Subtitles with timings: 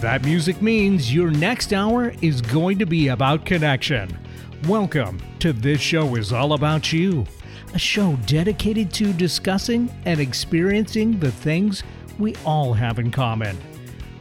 [0.00, 4.18] That music means your next hour is going to be about connection.
[4.66, 7.26] Welcome to This Show is All About You,
[7.74, 11.82] a show dedicated to discussing and experiencing the things
[12.18, 13.56] we all have in common.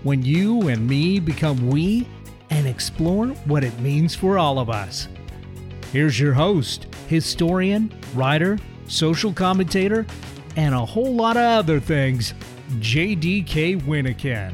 [0.04, 2.07] When you and me become we
[2.50, 5.07] and explore what it means for all of us.
[5.91, 10.05] Here's your host, historian, writer, social commentator,
[10.55, 12.33] and a whole lot of other things,
[12.79, 14.54] JDK Wyneken.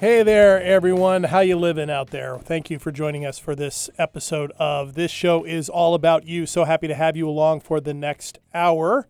[0.00, 1.24] Hey there, everyone.
[1.24, 2.36] How you living out there?
[2.38, 6.44] Thank you for joining us for this episode of This Show is All About You.
[6.44, 9.08] So happy to have you along for the next hour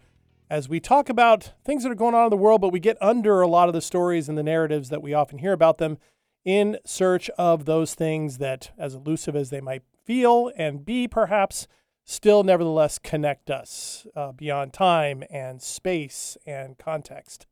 [0.48, 2.96] as we talk about things that are going on in the world, but we get
[3.00, 5.98] under a lot of the stories and the narratives that we often hear about them
[6.44, 11.66] in search of those things that, as elusive as they might feel and be, perhaps,
[12.04, 17.46] still nevertheless connect us uh, beyond time and space and context.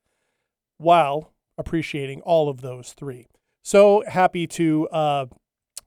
[0.76, 3.28] While appreciating all of those three.
[3.62, 5.26] So happy to uh,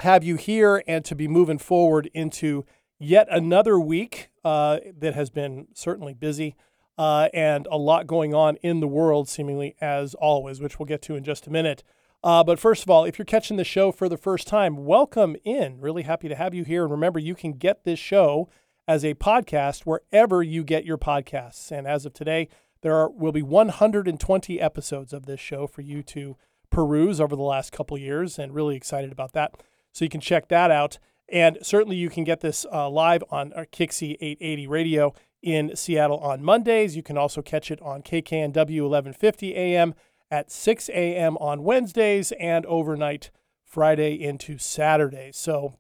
[0.02, 2.66] have you here and to be moving forward into
[3.00, 6.56] yet another week uh, that has been certainly busy
[6.98, 11.02] uh, and a lot going on in the world, seemingly as always, which we'll get
[11.04, 11.84] to in just a minute.
[12.26, 15.36] Uh, but first of all, if you're catching the show for the first time, welcome
[15.44, 15.80] in.
[15.80, 16.82] Really happy to have you here.
[16.82, 18.50] And remember, you can get this show
[18.88, 21.72] as a podcast wherever you get your podcasts.
[21.72, 22.50] And as of today,
[22.82, 26.36] there are, will be 120 episodes of this show for you to
[26.72, 29.54] peruse over the last couple years, and really excited about that.
[29.92, 30.98] So you can check that out.
[31.30, 36.18] And certainly you can get this uh, live on our KIXI 880 radio in Seattle
[36.18, 36.96] on Mondays.
[36.96, 39.94] You can also catch it on KKNW 1150 AM
[40.32, 41.38] at 6 a.m.
[41.38, 43.32] on Wednesdays and overnight
[43.64, 45.32] Friday into Saturday.
[45.34, 45.76] So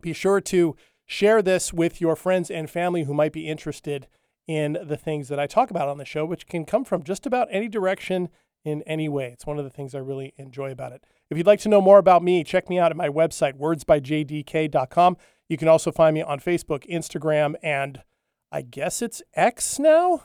[0.00, 4.06] be sure to share this with your friends and family who might be interested
[4.46, 7.26] in the things that I talk about on the show, which can come from just
[7.26, 8.28] about any direction
[8.64, 9.30] in any way.
[9.32, 11.04] It's one of the things I really enjoy about it.
[11.30, 15.16] If you'd like to know more about me, check me out at my website, wordsbyjdk.com.
[15.48, 18.02] You can also find me on Facebook, Instagram, and
[18.50, 20.22] I guess it's X now,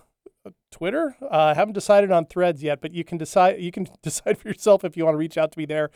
[0.72, 1.16] Twitter.
[1.22, 3.60] Uh, I haven't decided on Threads yet, but you can decide.
[3.62, 5.90] You can decide for yourself if you want to reach out to me there.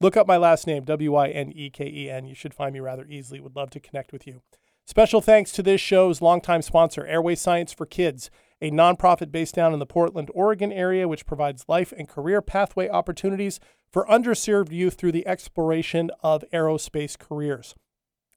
[0.00, 2.26] Look up my last name, W Y N E K E N.
[2.26, 3.40] You should find me rather easily.
[3.40, 4.42] Would love to connect with you.
[4.86, 9.72] Special thanks to this show's longtime sponsor, Airway Science for Kids, a nonprofit based down
[9.72, 13.60] in the Portland, Oregon area, which provides life and career pathway opportunities
[13.92, 17.74] for underserved youth through the exploration of aerospace careers.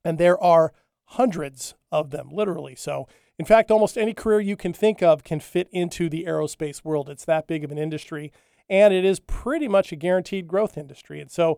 [0.06, 0.74] And there are
[1.06, 2.76] hundreds of them, literally.
[2.76, 3.08] So,
[3.40, 7.10] in fact, almost any career you can think of can fit into the aerospace world.
[7.10, 8.32] It's that big of an industry,
[8.70, 11.20] and it is pretty much a guaranteed growth industry.
[11.20, 11.58] And so,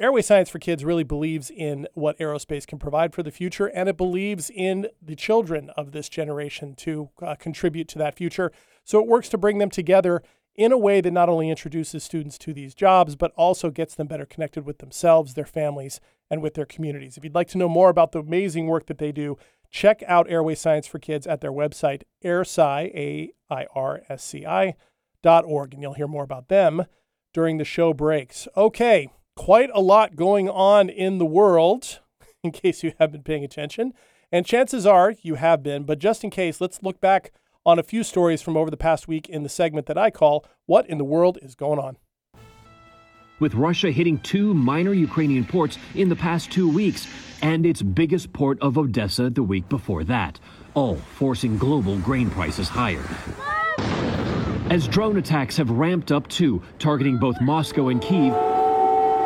[0.00, 3.88] Airway Science for Kids really believes in what aerospace can provide for the future, and
[3.88, 8.52] it believes in the children of this generation to uh, contribute to that future.
[8.84, 10.22] So it works to bring them together
[10.54, 14.06] in a way that not only introduces students to these jobs, but also gets them
[14.06, 17.16] better connected with themselves, their families, and with their communities.
[17.16, 19.36] If you'd like to know more about the amazing work that they do,
[19.70, 24.74] check out Airway Science for Kids at their website, airsci, A-I-R-S-C-I,
[25.22, 26.84] dot org, and you'll hear more about them
[27.34, 28.46] during the show breaks.
[28.56, 32.00] Okay, quite a lot going on in the world,
[32.42, 33.92] in case you have been paying attention.
[34.30, 37.32] And chances are you have been, but just in case, let's look back
[37.64, 40.44] on a few stories from over the past week in the segment that I call
[40.66, 41.96] What in the World is Going On?
[43.40, 47.06] With Russia hitting two minor Ukrainian ports in the past two weeks,
[47.40, 50.40] and its biggest port of Odessa the week before that,
[50.74, 53.04] all forcing global grain prices higher.
[54.70, 58.32] As drone attacks have ramped up too, targeting both Moscow and Kiev,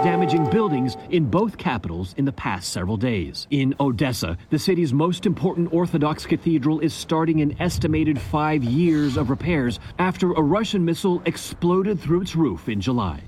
[0.05, 3.47] damaging buildings in both capitals in the past several days.
[3.51, 9.31] In Odessa, the city's most important Orthodox cathedral is starting an estimated five years of
[9.31, 13.23] repairs after a Russian missile exploded through its roof in July.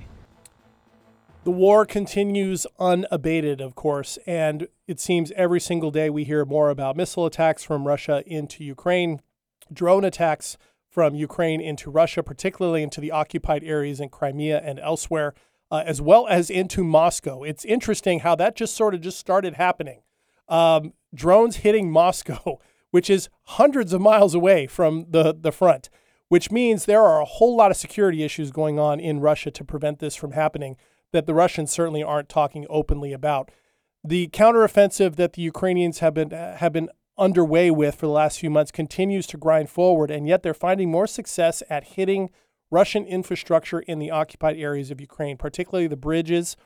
[1.44, 6.70] The war continues unabated, of course, and it seems every single day we hear more
[6.70, 9.20] about missile attacks from Russia into Ukraine,
[9.70, 10.56] drone attacks
[10.88, 15.34] from Ukraine into Russia, particularly into the occupied areas in Crimea and elsewhere
[15.70, 17.42] uh, as well as into Moscow.
[17.42, 20.00] It's interesting how that just sort of just started happening.
[20.48, 22.58] Um, drones hitting Moscow,
[22.90, 25.90] which is hundreds of miles away from the, the front,
[26.28, 29.62] which means there are a whole lot of security issues going on in Russia to
[29.62, 30.78] prevent this from happening
[31.14, 33.50] that the Russians certainly aren't talking openly about.
[34.02, 38.50] The counteroffensive that the Ukrainians have been have been underway with for the last few
[38.50, 42.28] months continues to grind forward, and yet they're finding more success at hitting
[42.70, 46.56] Russian infrastructure in the occupied areas of Ukraine, particularly the bridges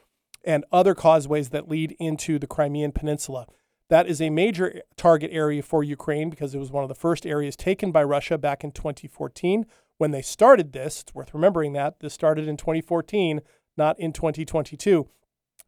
[0.44, 3.46] and other causeways that lead into the Crimean Peninsula.
[3.90, 7.26] That is a major target area for Ukraine because it was one of the first
[7.26, 9.66] areas taken by Russia back in 2014
[9.98, 11.02] when they started this.
[11.02, 13.40] It's worth remembering that this started in 2014,
[13.78, 15.08] not in 2022.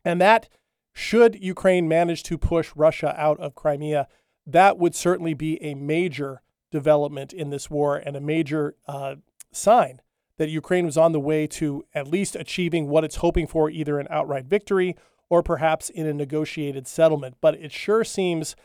[0.04, 0.48] And that,
[0.92, 4.08] should Ukraine manage to push Russia out of Crimea,
[4.46, 9.16] that would certainly be a major development in this war and a major uh,
[9.52, 10.00] sign
[10.38, 13.98] that Ukraine was on the way to at least achieving what it's hoping for, either
[13.98, 14.96] an outright victory
[15.28, 17.36] or perhaps in a negotiated settlement.
[17.40, 18.56] But it sure seems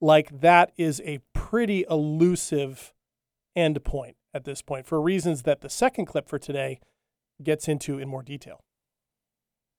[0.00, 2.92] like that is a pretty elusive
[3.56, 6.80] endpoint at this point for reasons that the second clip for today
[7.42, 8.62] gets into in more detail.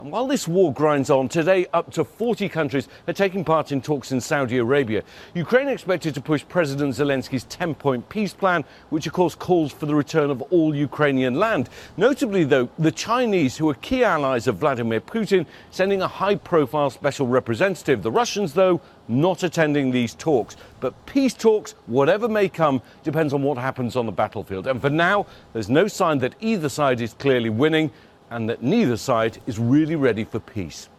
[0.02, 3.82] And while this war grinds on, today up to 40 countries are taking part in
[3.82, 5.04] talks in Saudi Arabia.
[5.34, 9.86] Ukraine expected to push President Zelensky's 10 point peace plan, which of course calls for
[9.86, 11.70] the return of all Ukrainian land.
[11.96, 16.90] Notably, though, the Chinese, who are key allies of Vladimir Putin, sending a high profile
[16.90, 18.04] special representative.
[18.04, 20.58] The Russians, though, not attending these talks.
[20.82, 24.68] But peace talks, whatever may come, depends on what happens on the battlefield.
[24.68, 27.92] And for now, there's no sign that either side is clearly winning
[28.30, 30.90] and that neither side is really ready for peace.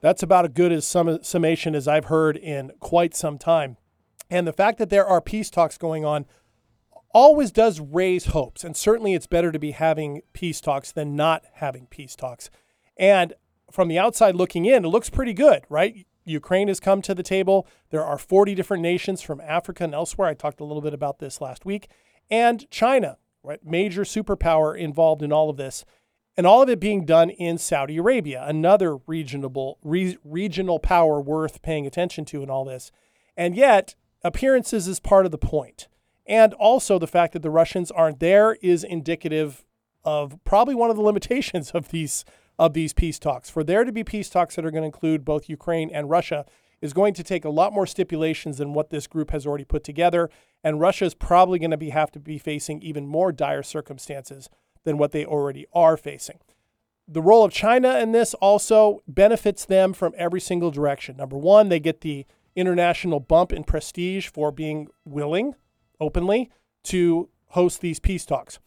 [0.00, 3.76] That's about as good a sum- summation as I've heard in quite some time.
[4.30, 6.24] And the fact that there are peace talks going on
[7.12, 8.64] always does raise hopes.
[8.64, 12.50] And certainly it's better to be having peace talks than not having peace talks.
[12.96, 13.34] And
[13.70, 16.06] from the outside looking in, it looks pretty good, right?
[16.24, 17.66] Ukraine has come to the table.
[17.90, 20.28] There are 40 different nations from Africa and elsewhere.
[20.28, 21.88] I talked a little bit about this last week.
[22.30, 23.64] And China, right?
[23.64, 25.84] Major superpower involved in all of this
[26.36, 31.62] and all of it being done in Saudi Arabia, another regional re, regional power worth
[31.62, 32.90] paying attention to in all this.
[33.36, 35.88] And yet, appearances is part of the point.
[36.26, 39.64] And also the fact that the Russians aren't there is indicative
[40.04, 42.24] of probably one of the limitations of these
[42.58, 43.48] of these peace talks.
[43.48, 46.44] For there to be peace talks that are going to include both Ukraine and Russia
[46.82, 49.82] is going to take a lot more stipulations than what this group has already put
[49.82, 50.28] together,
[50.62, 54.50] and Russia is probably going to be have to be facing even more dire circumstances
[54.84, 56.38] than what they already are facing.
[57.06, 61.16] The role of China in this also benefits them from every single direction.
[61.16, 62.24] Number one, they get the
[62.54, 65.54] international bump in prestige for being willing
[65.98, 66.50] openly
[66.84, 68.58] to host these peace talks.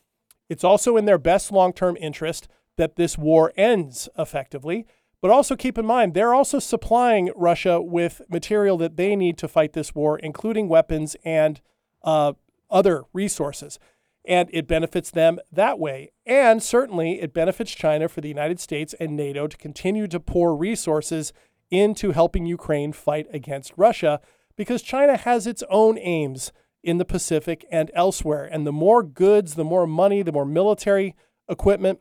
[0.49, 4.85] It's also in their best long term interest that this war ends effectively.
[5.21, 9.47] But also keep in mind, they're also supplying Russia with material that they need to
[9.47, 11.61] fight this war, including weapons and
[12.03, 12.33] uh,
[12.69, 13.79] other resources
[14.25, 16.11] and it benefits them that way.
[16.25, 20.55] And certainly it benefits China for the United States and NATO to continue to pour
[20.55, 21.33] resources
[21.69, 24.21] into helping Ukraine fight against Russia
[24.55, 26.51] because China has its own aims
[26.83, 28.47] in the Pacific and elsewhere.
[28.51, 31.15] And the more goods, the more money, the more military
[31.49, 31.99] equipment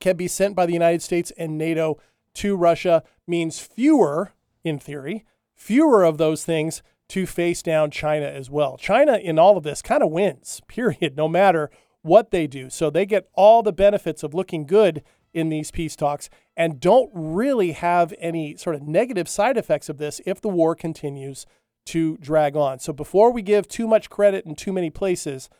[0.00, 1.98] can be sent by the United States and NATO
[2.34, 5.24] to Russia means fewer, in theory,
[5.54, 8.76] fewer of those things to face down China as well.
[8.76, 11.70] China, in all of this, kind of wins, period, no matter
[12.02, 12.70] what they do.
[12.70, 15.02] So they get all the benefits of looking good
[15.34, 19.98] in these peace talks and don't really have any sort of negative side effects of
[19.98, 21.46] this if the war continues
[21.86, 22.78] to drag on.
[22.78, 25.50] So before we give too much credit in too many places,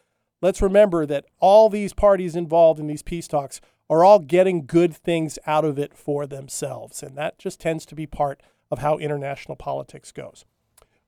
[0.40, 4.94] let's remember that all these parties involved in these peace talks are all getting good
[4.94, 7.02] things out of it for themselves.
[7.02, 10.44] And that just tends to be part of how international politics goes.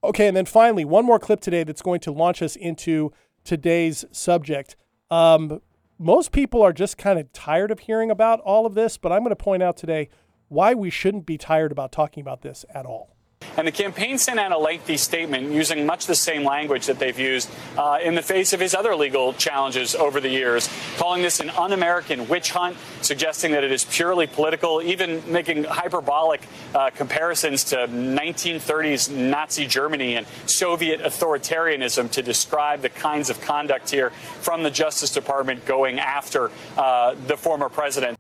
[0.03, 3.13] Okay, and then finally, one more clip today that's going to launch us into
[3.45, 4.77] today's subject.
[5.11, 5.61] Um,
[5.99, 9.21] most people are just kind of tired of hearing about all of this, but I'm
[9.21, 10.09] going to point out today
[10.49, 13.17] why we shouldn't be tired about talking about this at all.
[13.57, 17.19] And the campaign sent out a lengthy statement using much the same language that they've
[17.19, 21.41] used uh, in the face of his other legal challenges over the years, calling this
[21.41, 26.43] an un American witch hunt, suggesting that it is purely political, even making hyperbolic
[26.75, 33.91] uh, comparisons to 1930s Nazi Germany and Soviet authoritarianism to describe the kinds of conduct
[33.91, 38.19] here from the Justice Department going after uh, the former president.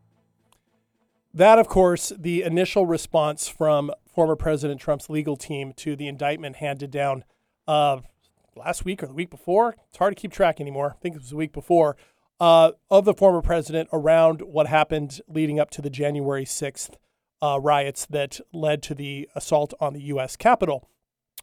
[1.35, 6.57] That, of course, the initial response from former President Trump's legal team to the indictment
[6.57, 7.23] handed down
[7.69, 7.99] uh,
[8.57, 9.77] last week or the week before.
[9.91, 10.97] It's hard to keep track anymore.
[10.97, 11.97] I think it was the week before.
[12.41, 16.97] Uh, of the former president around what happened leading up to the January 6th
[17.41, 20.35] uh, riots that led to the assault on the U.S.
[20.35, 20.89] Capitol.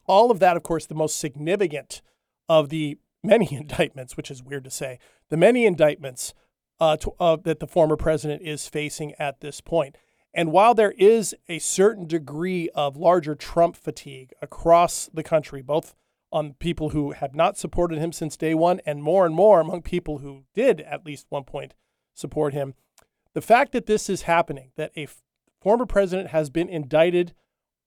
[0.06, 2.02] All of that, of course, the most significant
[2.50, 6.34] of the many indictments, which is weird to say, the many indictments
[6.82, 9.96] uh, to, uh, that the former president is facing at this point.
[10.36, 15.96] And while there is a certain degree of larger Trump fatigue across the country, both
[16.30, 19.82] on people who have not supported him since day one and more and more among
[19.82, 21.74] people who did at least one point
[22.14, 22.74] support him,
[23.34, 25.08] the fact that this is happening, that a
[25.62, 27.34] former president has been indicted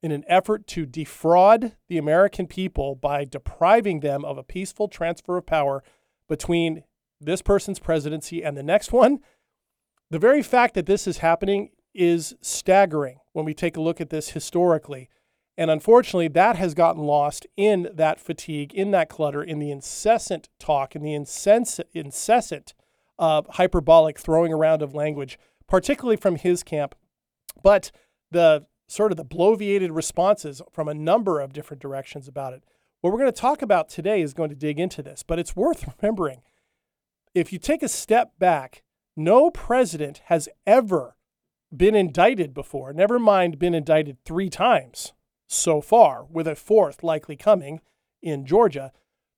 [0.02, 5.37] in an effort to defraud the American people by depriving them of a peaceful transfer
[5.37, 5.85] of power
[6.28, 6.83] between
[7.21, 9.19] this person's presidency and the next one.
[10.11, 14.11] The very fact that this is happening is staggering when we take a look at
[14.11, 15.09] this historically.
[15.57, 20.49] And unfortunately, that has gotten lost in that fatigue, in that clutter, in the incessant
[20.61, 22.75] talk, in the incessant, incessant
[23.19, 25.37] uh, hyperbolic throwing around of language,
[25.67, 26.95] particularly from his camp.
[27.61, 27.90] But
[28.31, 32.62] the sort of the bloviated responses from a number of different directions about it.
[33.00, 35.57] What we're going to talk about today is going to dig into this, but it's
[35.57, 36.43] worth remembering
[37.35, 38.83] if you take a step back,
[39.17, 41.17] no president has ever
[41.75, 45.12] been indicted before, never mind been indicted three times
[45.46, 47.80] so far, with a fourth likely coming
[48.22, 48.92] in Georgia,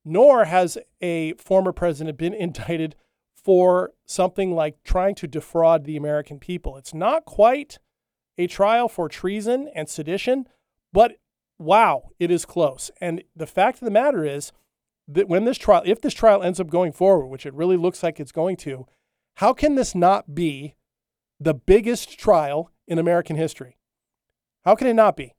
[0.04, 2.96] nor has a former president been indicted
[3.34, 6.76] for something like trying to defraud the American people.
[6.76, 7.78] It's not quite
[8.36, 10.46] a trial for treason and sedition,
[10.92, 11.16] but
[11.58, 12.90] wow, it is close.
[13.00, 14.52] And the fact of the matter is
[15.08, 18.02] that when this trial, if this trial ends up going forward, which it really looks
[18.02, 18.86] like it's going to,
[19.36, 20.74] how can this not be
[21.40, 23.78] the biggest trial in American history?
[24.64, 25.34] How can it not be?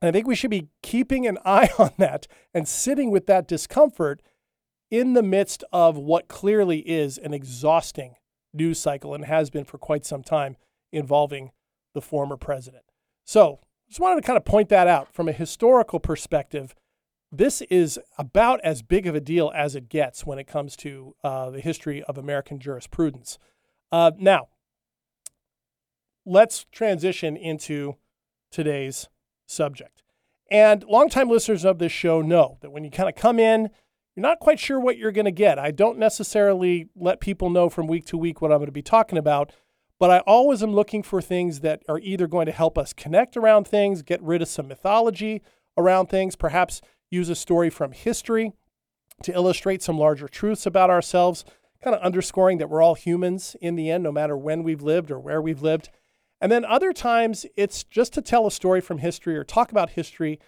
[0.00, 3.48] And I think we should be keeping an eye on that and sitting with that
[3.48, 4.22] discomfort
[4.90, 8.14] in the midst of what clearly is an exhausting
[8.52, 10.56] news cycle and has been for quite some time
[10.92, 11.50] involving
[11.94, 12.84] the former president.
[13.24, 16.74] So, just wanted to kind of point that out from a historical perspective.
[17.30, 21.14] This is about as big of a deal as it gets when it comes to
[21.24, 23.38] uh, the history of American jurisprudence.
[23.90, 24.48] Uh, now,
[26.24, 27.96] let's transition into
[28.50, 29.08] today's
[29.46, 30.02] subject.
[30.50, 33.70] And longtime listeners of this show know that when you kind of come in,
[34.14, 35.58] you're not quite sure what you're going to get.
[35.58, 38.82] I don't necessarily let people know from week to week what I'm going to be
[38.82, 39.52] talking about
[39.98, 43.36] but I always am looking for things that are either going to help us connect
[43.36, 45.42] around things, get rid of some mythology
[45.76, 48.52] around things, perhaps use a story from history
[49.22, 51.44] to illustrate some larger truths about ourselves,
[51.82, 55.10] kind of underscoring that we're all humans in the end, no matter when we've lived
[55.10, 55.90] or where we've lived.
[56.44, 59.88] And then other times it's just to tell a story from history or talk about
[59.88, 60.38] history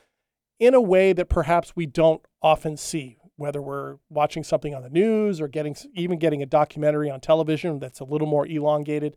[0.61, 4.91] in a way that perhaps we don't often see, whether we're watching something on the
[4.91, 9.17] news or getting even getting a documentary on television that's a little more elongated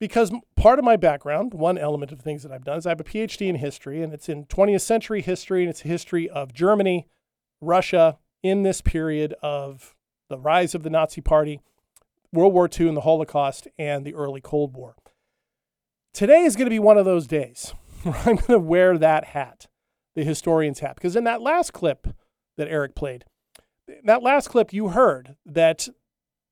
[0.00, 3.00] because part of my background, one element of things that I've done is I have
[3.00, 6.54] a PhD in history, and it's in 20th century history, and it's a history of
[6.54, 7.06] Germany,
[7.60, 9.94] Russia in this period of
[10.30, 11.60] the rise of the Nazi Party,
[12.32, 14.96] World War II, and the Holocaust, and the early Cold War.
[16.12, 19.26] Today is going to be one of those days where I'm going to wear that
[19.26, 19.66] hat,
[20.14, 22.06] the historian's hat, because in that last clip
[22.58, 23.24] that Eric played,
[24.04, 25.88] that last clip, you heard that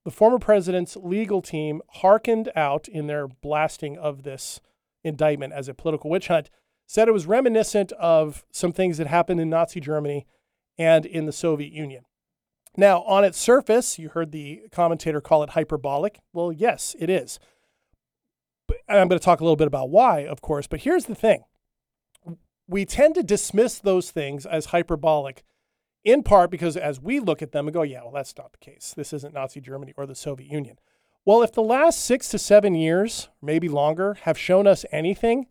[0.05, 4.61] the former president's legal team hearkened out in their blasting of this
[5.05, 6.49] indictment as a political witch hunt,
[6.87, 10.27] said it was reminiscent of some things that happened in Nazi Germany
[10.79, 12.05] and in the Soviet Union.
[12.77, 16.21] Now, on its surface, you heard the commentator call it hyperbolic.
[16.33, 17.39] Well, yes, it is.
[18.89, 21.45] I'm going to talk a little bit about why, of course, but here's the thing.
[22.67, 25.45] We tend to dismiss those things as hyperbolic
[26.05, 28.59] in part because as we look at them and go, yeah, well, that's not the
[28.59, 28.95] case.
[28.97, 30.79] This isn't Nazi Germany or the Soviet Union.
[31.25, 35.47] Well, if the last six to seven years, maybe longer, have shown us anything,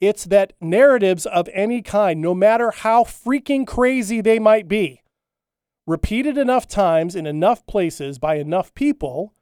[0.00, 5.02] it's that narratives of any kind, no matter how freaking crazy they might be,
[5.86, 9.34] repeated enough times in enough places by enough people,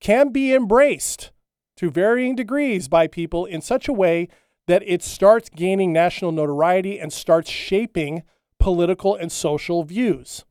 [0.00, 1.30] can be embraced
[1.76, 4.28] to varying degrees by people in such a way
[4.66, 8.22] that it starts gaining national notoriety and starts shaping
[8.58, 10.44] political and social views.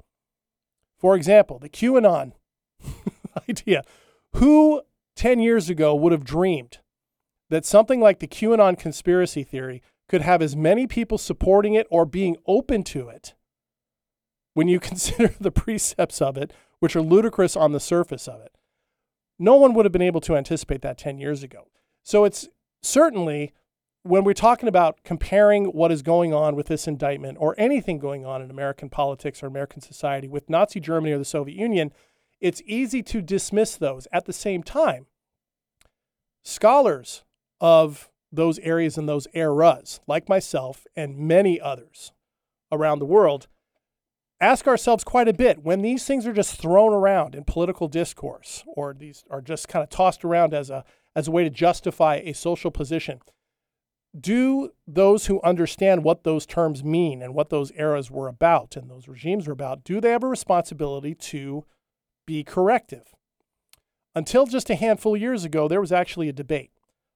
[0.97, 2.33] For example, the QAnon
[3.49, 3.83] idea.
[4.35, 4.81] Who
[5.15, 6.79] 10 years ago would have dreamed
[7.49, 12.05] that something like the QAnon conspiracy theory could have as many people supporting it or
[12.05, 13.33] being open to it
[14.53, 18.55] when you consider the precepts of it, which are ludicrous on the surface of it?
[19.39, 21.67] No one would have been able to anticipate that 10 years ago.
[22.03, 22.47] So it's
[22.81, 23.53] certainly
[24.03, 28.25] when we're talking about comparing what is going on with this indictment or anything going
[28.25, 31.91] on in American politics or American society with Nazi Germany or the Soviet Union,
[32.41, 34.07] it's easy to dismiss those.
[34.11, 35.07] At the same time,
[36.43, 37.23] scholars
[37.61, 42.11] of those areas and those eras, like myself and many others
[42.71, 43.47] around the world,
[44.43, 48.63] ask ourselves quite a bit when these things are just thrown around in political discourse
[48.67, 50.83] or these are just kind of tossed around as a
[51.15, 53.19] as a way to justify a social position
[54.19, 58.89] do those who understand what those terms mean and what those eras were about and
[58.89, 61.65] those regimes were about, do they have a responsibility to
[62.27, 63.15] be corrective?
[64.15, 66.71] Until just a handful of years ago, there was actually a debate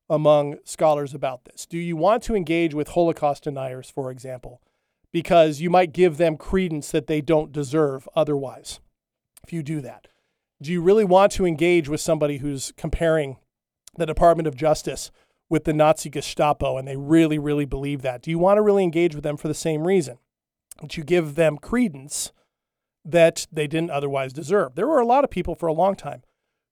[0.09, 1.65] among scholars about this.
[1.65, 4.61] Do you want to engage with Holocaust deniers, for example,
[5.11, 8.79] because you might give them credence that they don't deserve otherwise
[9.43, 10.07] if you do that?
[10.61, 13.37] Do you really want to engage with somebody who's comparing
[13.95, 15.11] the Department of Justice
[15.49, 18.21] with the Nazi Gestapo and they really, really believe that?
[18.21, 20.17] Do you want to really engage with them for the same reason?
[20.81, 22.31] That you give them credence
[23.05, 24.75] that they didn't otherwise deserve.
[24.75, 26.23] There were a lot of people for a long time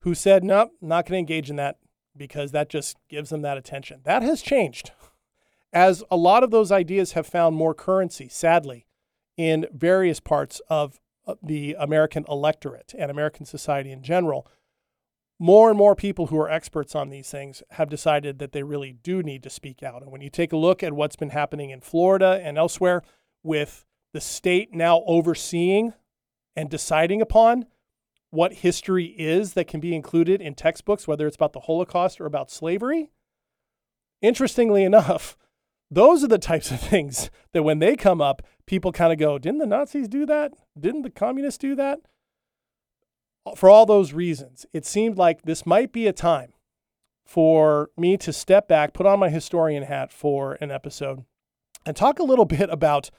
[0.01, 1.77] who said, nope, not going to engage in that
[2.15, 4.01] because that just gives them that attention.
[4.04, 4.92] That has changed
[5.75, 8.86] as a lot of those ideas have found more currency, sadly,
[9.36, 14.48] in various parts of uh, the American electorate and American society in general.
[15.38, 18.94] More and more people who are experts on these things have decided that they really
[18.94, 20.01] do need to speak out.
[20.01, 23.01] And when you take a look at what's been happening in Florida and elsewhere,
[23.44, 25.94] with the state now overseeing
[26.55, 27.65] and deciding upon
[28.32, 32.25] what history is that can be included in textbooks, whether it's about the Holocaust or
[32.25, 33.12] about slavery.
[34.22, 35.38] Interestingly enough,
[35.92, 39.38] those are the types of things that when they come up, people kind of go,
[39.38, 40.54] Didn't the Nazis do that?
[40.80, 42.00] Didn't the communists do that?
[43.46, 46.54] Uh, for all those reasons, it seemed like this might be a time
[47.25, 51.25] for me to step back, put on my historian hat for an episode,
[51.86, 53.10] and talk a little bit about,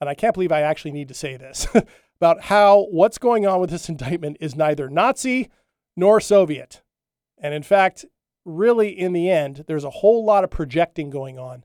[0.00, 1.66] and I can't believe I actually need to say this,
[2.20, 5.50] about how what's going on with this indictment is neither Nazi
[5.96, 6.82] nor Soviet.
[7.40, 8.04] And in fact,
[8.44, 11.64] really, in the end, there's a whole lot of projecting going on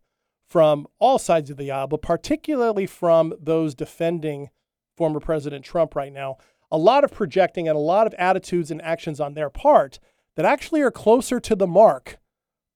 [0.54, 4.52] from all sides of the aisle, but particularly from those defending
[4.96, 6.38] former President Trump right now.
[6.72, 10.00] A lot of projecting and a lot of attitudes and actions on their part
[10.36, 12.20] that actually are closer to the mark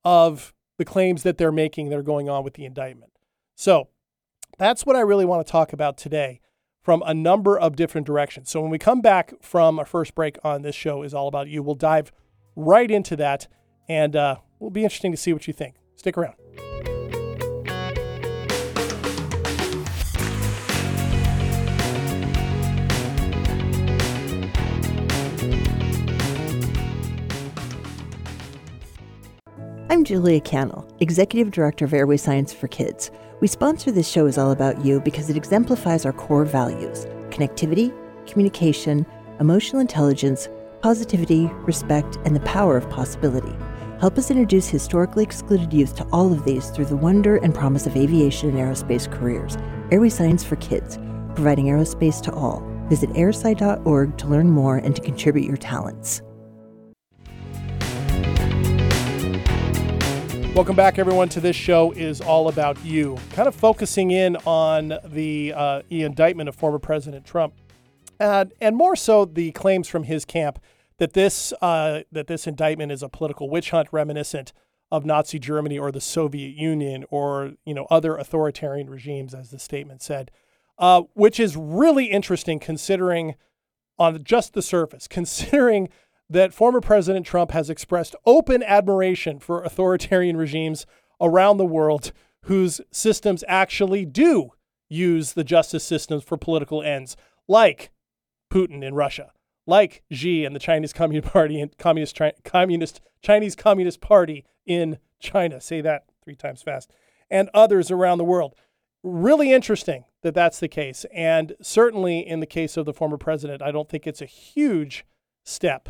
[0.03, 3.11] of the claims that they're making that are going on with the indictment.
[3.53, 3.89] So
[4.57, 6.41] that's what I really want to talk about today
[6.81, 8.49] from a number of different directions.
[8.49, 11.47] So when we come back from our first break on this show is all about
[11.47, 12.11] you, we'll dive
[12.55, 13.47] right into that
[13.87, 15.75] and uh, will be interesting to see what you think.
[15.95, 16.37] Stick around.
[29.89, 33.09] I'm Julia Cannell, Executive Director of Airway Science for Kids.
[33.39, 37.93] We sponsor this show is all about you because it exemplifies our core values connectivity,
[38.27, 39.05] communication,
[39.39, 40.49] emotional intelligence,
[40.81, 43.55] positivity, respect, and the power of possibility.
[44.01, 47.87] Help us introduce historically excluded youth to all of these through the wonder and promise
[47.87, 49.55] of aviation and aerospace careers.
[49.89, 50.97] Airway Science for Kids,
[51.33, 52.59] providing aerospace to all.
[52.89, 56.21] Visit airsci.org to learn more and to contribute your talents.
[60.57, 63.15] Welcome back, everyone, to this show is all about you.
[63.33, 67.53] Kind of focusing in on the, uh, the indictment of former President Trump,
[68.19, 70.57] uh, and more so the claims from his camp
[70.97, 74.51] that this uh, that this indictment is a political witch hunt reminiscent
[74.91, 79.59] of Nazi Germany or the Soviet Union or you know other authoritarian regimes, as the
[79.59, 80.31] statement said,
[80.79, 83.35] uh, which is really interesting considering
[83.99, 85.89] on just the surface, considering
[86.29, 90.85] that former President Trump has expressed open admiration for authoritarian regimes
[91.21, 92.11] around the world
[92.43, 94.51] whose systems actually do
[94.89, 97.91] use the justice systems for political ends, like
[98.51, 99.31] Putin in Russia,
[99.65, 105.59] like Xi and the Chinese Communist Party and Communist, Communist Chinese Communist Party in China.
[105.59, 106.91] Say that three times fast,
[107.29, 108.55] and others around the world.
[109.03, 113.61] Really interesting that that's the case, and certainly in the case of the former president,
[113.61, 115.05] I don't think it's a huge
[115.43, 115.89] step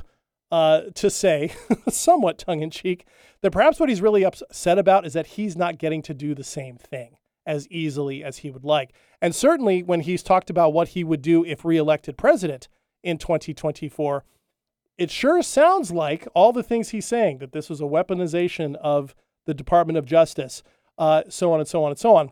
[0.52, 1.54] uh, to say,
[1.90, 3.06] somewhat tongue in cheek,
[3.42, 6.44] that perhaps what he's really upset about is that he's not getting to do the
[6.44, 8.94] same thing as easily as he would like.
[9.22, 12.68] And certainly when he's talked about what he would do if reelected president
[13.04, 14.26] in 2024,
[14.98, 19.16] it sure sounds like all the things he's saying that this was a weaponization of
[19.46, 20.64] the Department of Justice,
[20.98, 22.32] uh, so on and so on and so on,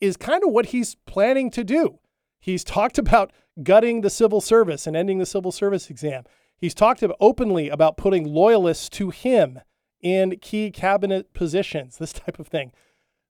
[0.00, 1.98] is kind of what he's planning to do.
[2.38, 6.24] He's talked about gutting the civil service and ending the civil service exam.
[6.60, 9.60] He's talked openly about putting loyalists to him
[10.00, 12.72] in key cabinet positions, this type of thing.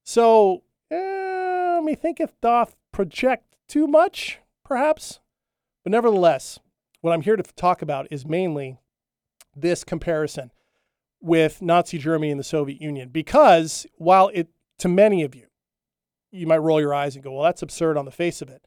[0.03, 5.21] So, eh, let me think if doth project too much, perhaps.
[5.85, 6.59] But nevertheless,
[7.01, 8.79] what I'm here to talk about is mainly
[9.55, 10.51] this comparison
[11.21, 13.11] with Nazi Germany and the Soviet Union.
[13.11, 15.47] Because while it, to many of you,
[16.33, 18.65] you might roll your eyes and go, well, that's absurd on the face of it.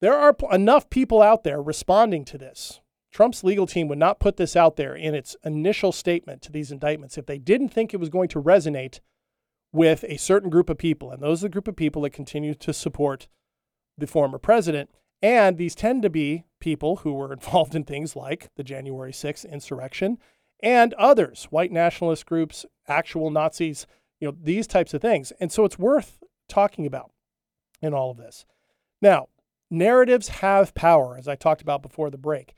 [0.00, 4.36] There are enough people out there responding to this Trump's legal team would not put
[4.36, 8.00] this out there in its initial statement to these indictments if they didn't think it
[8.00, 9.00] was going to resonate
[9.72, 11.10] with a certain group of people.
[11.10, 13.28] And those are the group of people that continue to support
[13.96, 14.90] the former president.
[15.22, 19.50] And these tend to be people who were involved in things like the January 6th
[19.50, 20.18] insurrection
[20.60, 23.86] and others, white nationalist groups actual Nazis,
[24.20, 25.32] you know, these types of things.
[25.40, 26.18] And so it's worth
[26.48, 27.12] talking about
[27.80, 28.44] in all of this.
[29.00, 29.28] Now,
[29.70, 32.54] narratives have power, as I talked about before the break.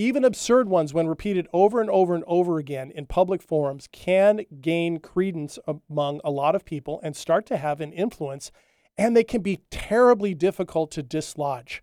[0.00, 4.46] Even absurd ones, when repeated over and over and over again in public forums, can
[4.62, 5.58] gain credence
[5.90, 8.50] among a lot of people and start to have an influence.
[8.96, 11.82] And they can be terribly difficult to dislodge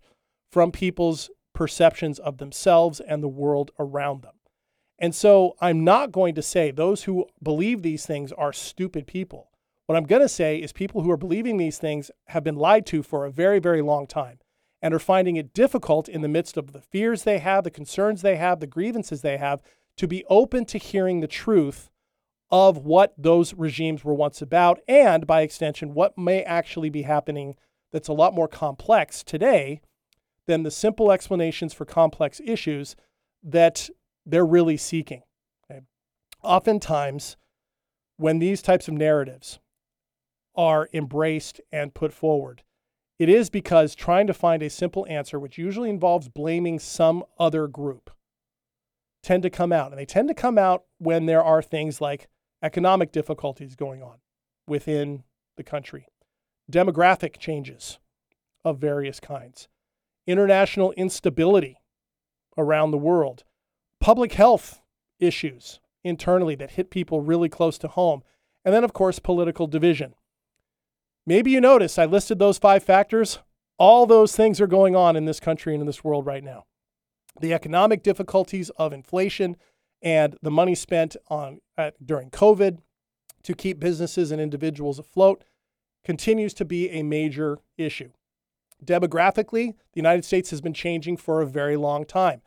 [0.50, 4.34] from people's perceptions of themselves and the world around them.
[4.98, 9.52] And so I'm not going to say those who believe these things are stupid people.
[9.86, 12.84] What I'm going to say is people who are believing these things have been lied
[12.86, 14.40] to for a very, very long time
[14.80, 18.22] and are finding it difficult in the midst of the fears they have, the concerns
[18.22, 19.62] they have, the grievances they have,
[19.96, 21.90] to be open to hearing the truth
[22.50, 27.56] of what those regimes were once about, and by extension, what may actually be happening
[27.92, 29.80] that's a lot more complex today
[30.46, 32.96] than the simple explanations for complex issues
[33.42, 33.90] that
[34.24, 35.22] they're really seeking.
[35.70, 35.80] Okay?
[36.42, 37.36] Oftentimes,
[38.16, 39.58] when these types of narratives
[40.54, 42.62] are embraced and put forward,
[43.18, 47.66] it is because trying to find a simple answer, which usually involves blaming some other
[47.66, 48.10] group,
[49.22, 49.90] tend to come out.
[49.90, 52.28] And they tend to come out when there are things like
[52.62, 54.18] economic difficulties going on
[54.66, 55.24] within
[55.56, 56.06] the country,
[56.70, 57.98] demographic changes
[58.64, 59.68] of various kinds,
[60.26, 61.78] international instability
[62.56, 63.44] around the world,
[64.00, 64.80] public health
[65.18, 68.22] issues internally that hit people really close to home,
[68.64, 70.14] and then, of course, political division.
[71.28, 73.40] Maybe you notice I listed those five factors.
[73.76, 76.64] All those things are going on in this country and in this world right now.
[77.42, 79.58] The economic difficulties of inflation
[80.00, 82.78] and the money spent on uh, during COVID
[83.42, 85.44] to keep businesses and individuals afloat
[86.02, 88.08] continues to be a major issue.
[88.82, 92.40] Demographically, the United States has been changing for a very long time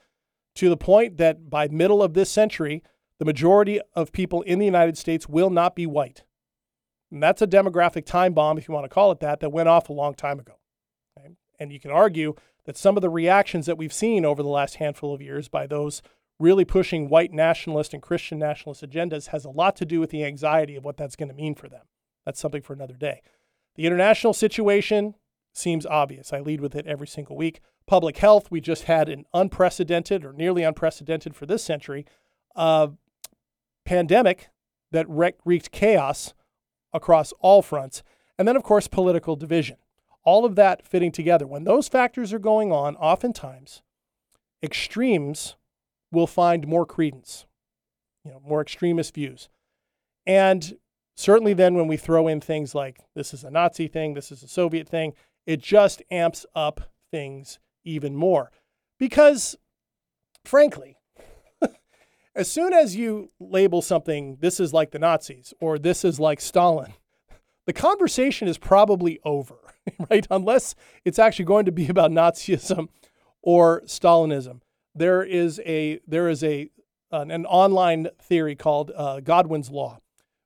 [0.56, 2.82] to the point that by middle of this century,
[3.20, 6.24] the majority of people in the United States will not be white.
[7.12, 9.70] And that's a demographic time bomb, if you want to call it that, that went
[9.70, 10.54] off a long time ago.
[11.18, 11.30] Okay?
[11.60, 14.76] And you can argue that some of the reactions that we've seen over the last
[14.76, 16.02] handful of years by those
[16.40, 20.24] really pushing white nationalist and Christian nationalist agendas has a lot to do with the
[20.24, 21.86] anxiety of what that's going to mean for them.
[22.26, 23.22] That's something for another day.
[23.76, 25.16] The international situation
[25.54, 26.34] seems obvious.
[26.34, 27.62] I lead with it every single week.
[27.88, 32.06] Public health, we just had an unprecedented or nearly unprecedented for this century
[32.56, 32.88] uh,
[33.86, 34.50] pandemic
[34.92, 36.34] that wreaked chaos
[36.94, 38.04] across all fronts.
[38.38, 39.78] And then, of course, political division.
[40.24, 41.48] All of that fitting together.
[41.48, 43.82] When those factors are going on, oftentimes
[44.64, 45.56] extremes
[46.12, 47.46] will find more credence,
[48.24, 49.50] you know, more extremist views.
[50.26, 50.78] And
[51.16, 54.44] certainly then when we throw in things like this is a Nazi thing, this is
[54.44, 55.14] a Soviet thing,
[55.46, 58.52] it just amps up things even more.
[59.00, 59.56] Because
[60.46, 60.98] frankly,
[62.36, 66.40] as soon as you label something, this is like the Nazis or this is like
[66.40, 66.94] Stalin,
[67.66, 69.56] the conversation is probably over,
[70.10, 70.26] right?
[70.30, 72.90] Unless it's actually going to be about Nazism
[73.42, 74.62] or Stalinism.
[74.94, 76.70] There is a there is a
[77.12, 80.00] an, an online theory called uh, Godwin's law,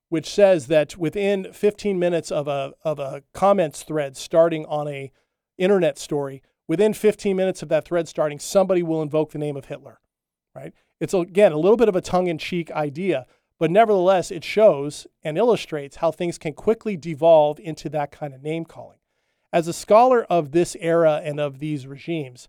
[0.09, 5.11] which says that within 15 minutes of a of a comments thread starting on a
[5.57, 9.65] internet story, within 15 minutes of that thread starting, somebody will invoke the name of
[9.65, 9.99] Hitler,
[10.53, 10.73] right?
[10.99, 13.25] It's again a little bit of a tongue in cheek idea,
[13.59, 18.41] but nevertheless, it shows and illustrates how things can quickly devolve into that kind of
[18.43, 18.99] name calling.
[19.51, 22.47] As a scholar of this era and of these regimes,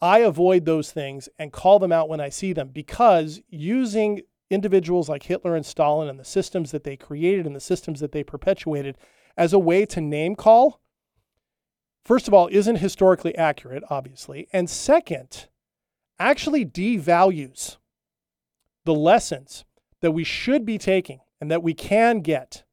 [0.00, 5.08] I avoid those things and call them out when I see them because using individuals
[5.08, 8.22] like Hitler and Stalin and the systems that they created and the systems that they
[8.22, 8.96] perpetuated
[9.36, 10.80] as a way to name call,
[12.04, 14.48] first of all, isn't historically accurate, obviously.
[14.52, 15.48] And second,
[16.18, 17.76] actually devalues
[18.86, 19.64] the lessons
[20.00, 22.64] that we should be taking and that we can get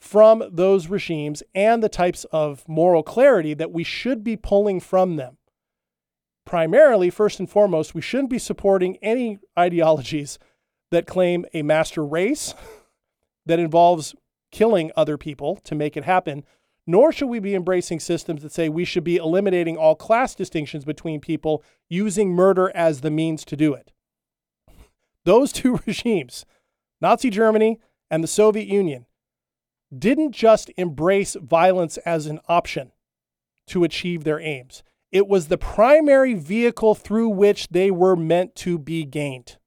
[0.00, 5.16] from those regimes and the types of moral clarity that we should be pulling from
[5.16, 5.36] them.
[6.46, 10.38] Primarily, first and foremost, we shouldn't be supporting any ideologies
[10.90, 12.54] that claim a master race
[13.46, 14.14] that involves
[14.50, 16.44] killing other people to make it happen,
[16.86, 20.84] nor should we be embracing systems that say we should be eliminating all class distinctions
[20.84, 23.92] between people using murder as the means to do it.
[25.24, 26.44] Those two regimes,
[27.00, 27.78] Nazi Germany
[28.10, 29.06] and the Soviet Union,
[29.96, 32.92] didn't just embrace violence as an option
[33.66, 34.82] to achieve their aims.
[35.10, 39.58] It was the primary vehicle through which they were meant to be gained.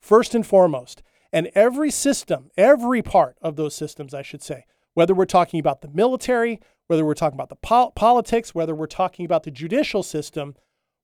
[0.00, 5.14] First and foremost, and every system, every part of those systems, I should say, whether
[5.14, 9.24] we're talking about the military, whether we're talking about the pol- politics, whether we're talking
[9.24, 10.54] about the judicial system,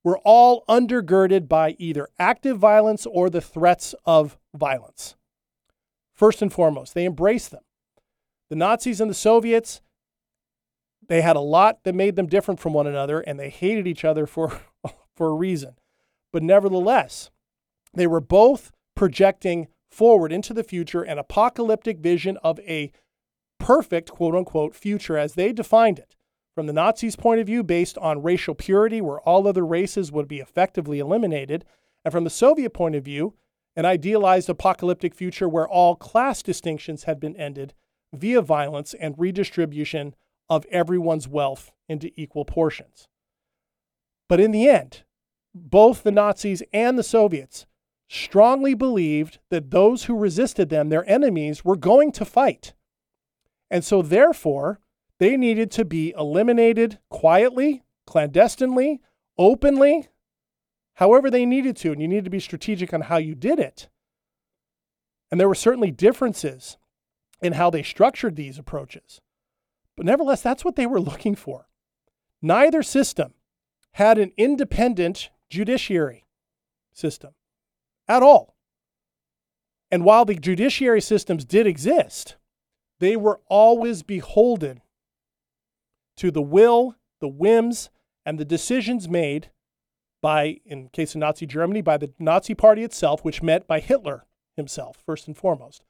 [0.05, 5.15] were all undergirded by either active violence or the threats of violence.
[6.15, 6.95] first and foremost.
[6.95, 7.63] They embraced them.
[8.51, 9.81] The Nazis and the Soviets,
[11.07, 14.05] they had a lot that made them different from one another, and they hated each
[14.05, 14.61] other for,
[15.17, 15.77] for a reason.
[16.33, 17.31] But nevertheless,
[17.95, 22.93] they were both projecting forward into the future an apocalyptic vision of a
[23.61, 26.17] perfect, quote unquote, future as they defined it.
[26.59, 30.27] From the Nazis' point of view, based on racial purity, where all other races would
[30.27, 31.65] be effectively eliminated,
[32.05, 33.35] and from the Soviet point of view,
[33.77, 37.75] an idealized apocalyptic future where all class distinctions had been ended
[38.13, 40.17] via violence and redistribution
[40.51, 43.07] of everyone's wealth into equal portions.
[44.29, 45.05] But in the end,
[45.55, 47.67] both the Nazis and the Soviets
[48.09, 52.75] strongly believed that those who resisted them, their enemies, were going to fight.
[53.71, 54.81] And so, therefore,
[55.19, 59.01] they needed to be eliminated quietly, clandestinely,
[59.37, 60.09] openly,
[60.95, 61.93] however they needed to.
[61.93, 63.89] And you need to be strategic on how you did it.
[65.31, 66.79] And there were certainly differences
[67.43, 69.21] in how they structured these approaches.
[69.97, 71.69] But nevertheless, that's what they were looking for.
[72.41, 73.35] Neither system
[73.93, 76.25] had an independent judiciary
[76.93, 77.35] system
[78.07, 78.55] at all.
[79.91, 82.37] And while the judiciary systems did exist,
[83.01, 84.83] they were always beholden
[86.19, 87.91] to the will, the whims,
[88.27, 89.51] and the decisions made
[90.21, 94.27] by, in case of Nazi Germany, by the Nazi Party itself, which meant by Hitler
[94.57, 95.85] himself, first and foremost,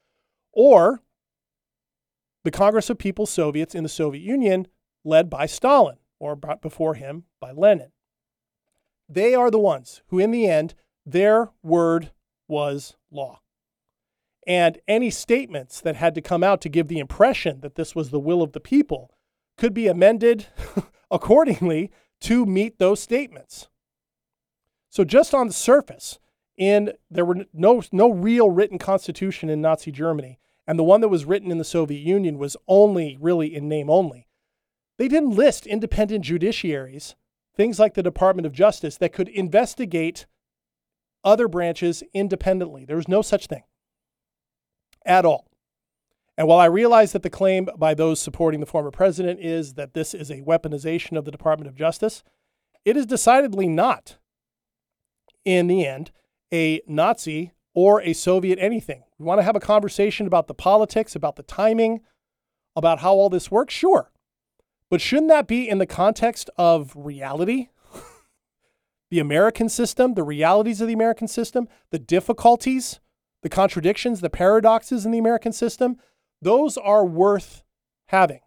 [0.53, 1.03] or
[2.45, 4.69] the Congress of People's Soviets in the Soviet Union,
[5.05, 7.93] led by Stalin, or brought before him by Lenin.
[9.09, 10.75] They are the ones who, in the end,
[11.07, 12.11] their word
[12.47, 13.41] was law.
[14.47, 18.11] And any statements that had to come out to give the impression that this was
[18.11, 19.11] the will of the people
[19.59, 20.47] could be amended
[21.11, 21.91] accordingly
[22.21, 23.69] to meet those statements.
[24.89, 26.19] So just on the surface,
[26.57, 31.09] in there were no no real written constitution in Nazi Germany, and the one that
[31.09, 34.27] was written in the Soviet Union was only really in name only.
[34.97, 37.15] They didn't list independent judiciaries,
[37.55, 40.27] things like the Department of Justice that could investigate
[41.23, 42.85] other branches independently.
[42.85, 43.63] There was no such thing
[45.05, 45.48] at all.
[46.39, 49.93] And while I realize that the claim by those supporting the former president is that
[49.93, 52.23] this is a weaponization of the Department of Justice,
[52.85, 54.19] it is decidedly not,
[55.45, 56.13] in the end,
[56.55, 59.03] a Nazi or a Soviet anything.
[59.19, 62.03] We want to have a conversation about the politics, about the timing,
[62.77, 63.75] about how all this works?
[63.75, 64.13] Sure.
[64.89, 67.71] But shouldn't that be in the context of reality?
[69.11, 73.01] the American system, the realities of the American system, the difficulties
[73.43, 75.99] the contradictions, the paradoxes in the American system,
[76.41, 77.63] those are worth
[78.07, 78.41] having.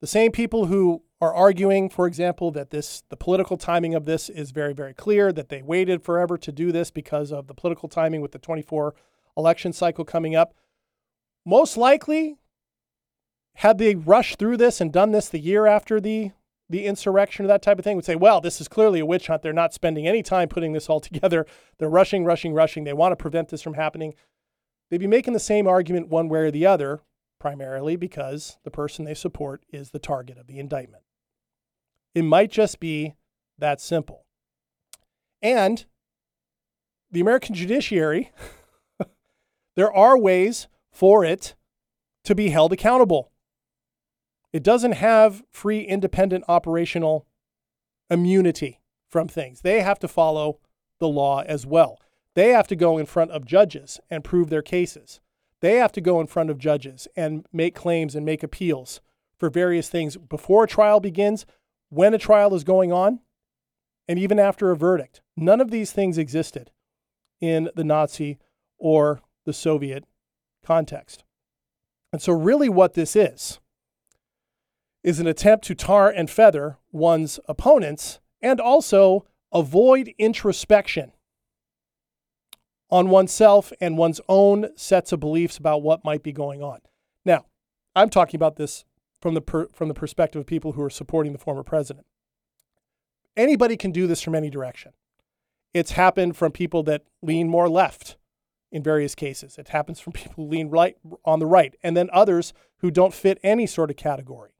[0.00, 4.28] The same people who are arguing, for example, that this the political timing of this
[4.28, 7.88] is very, very clear, that they waited forever to do this because of the political
[7.88, 8.94] timing with the 24
[9.36, 10.54] election cycle coming up.
[11.44, 12.36] Most likely,
[13.54, 16.32] had they rushed through this and done this the year after the
[16.70, 19.28] the insurrection or that type of thing would say, well, this is clearly a witch
[19.28, 19.40] hunt.
[19.42, 21.46] They're not spending any time putting this all together.
[21.78, 22.84] They're rushing, rushing, rushing.
[22.84, 24.14] They want to prevent this from happening.
[24.90, 27.00] They'd be making the same argument one way or the other,
[27.38, 31.02] primarily because the person they support is the target of the indictment.
[32.14, 33.14] It might just be
[33.58, 34.24] that simple.
[35.42, 35.84] And
[37.10, 38.32] the American judiciary,
[39.76, 41.54] there are ways for it
[42.24, 43.30] to be held accountable.
[44.52, 47.26] It doesn't have free, independent operational
[48.10, 49.60] immunity from things.
[49.60, 50.58] They have to follow
[50.98, 51.98] the law as well.
[52.34, 55.20] They have to go in front of judges and prove their cases.
[55.60, 59.00] They have to go in front of judges and make claims and make appeals
[59.38, 61.46] for various things before a trial begins,
[61.90, 63.20] when a trial is going on,
[64.06, 65.20] and even after a verdict.
[65.36, 66.70] None of these things existed
[67.40, 68.38] in the Nazi
[68.78, 70.04] or the Soviet
[70.64, 71.24] context.
[72.12, 73.60] And so, really, what this is
[75.04, 81.12] is an attempt to tar and feather one's opponents and also avoid introspection
[82.90, 86.80] on oneself and one's own sets of beliefs about what might be going on.
[87.24, 87.46] Now,
[87.94, 88.84] I'm talking about this
[89.20, 92.06] from the per, from the perspective of people who are supporting the former president.
[93.36, 94.92] Anybody can do this from any direction.
[95.74, 98.16] It's happened from people that lean more left
[98.72, 99.58] in various cases.
[99.58, 103.14] It happens from people who lean right on the right, and then others who don't
[103.14, 104.50] fit any sort of category.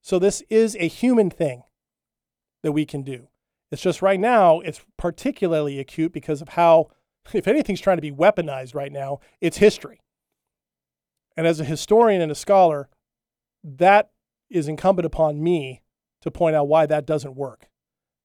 [0.00, 1.62] So this is a human thing
[2.62, 3.28] that we can do.
[3.70, 6.88] It's just right now, it's particularly acute because of how,
[7.32, 10.00] if anything's trying to be weaponized right now, it's history.
[11.36, 12.88] And as a historian and a scholar,
[13.62, 14.10] that
[14.50, 15.82] is incumbent upon me
[16.22, 17.68] to point out why that doesn't work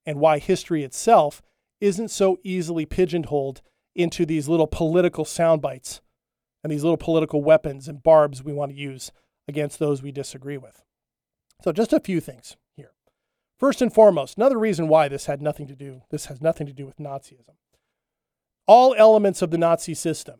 [0.05, 1.41] and why history itself
[1.79, 3.61] isn't so easily pigeonholed
[3.95, 6.01] into these little political sound bites
[6.63, 9.11] and these little political weapons and barbs we want to use
[9.47, 10.83] against those we disagree with.
[11.61, 12.93] So, just a few things here.
[13.59, 16.73] First and foremost, another reason why this had nothing to do, this has nothing to
[16.73, 17.55] do with Nazism.
[18.65, 20.39] All elements of the Nazi system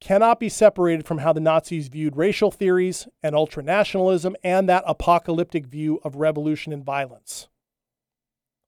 [0.00, 5.66] cannot be separated from how the Nazis viewed racial theories and ultranationalism and that apocalyptic
[5.66, 7.48] view of revolution and violence.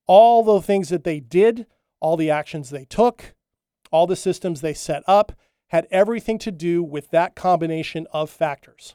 [0.07, 1.67] All the things that they did,
[1.99, 3.35] all the actions they took,
[3.91, 5.33] all the systems they set up
[5.69, 8.95] had everything to do with that combination of factors.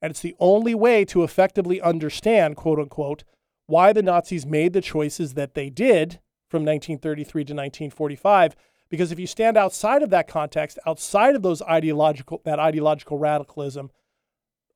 [0.00, 3.24] And it's the only way to effectively understand, quote unquote,
[3.66, 8.56] why the Nazis made the choices that they did from 1933 to 1945.
[8.90, 13.90] Because if you stand outside of that context, outside of those ideological that ideological radicalism,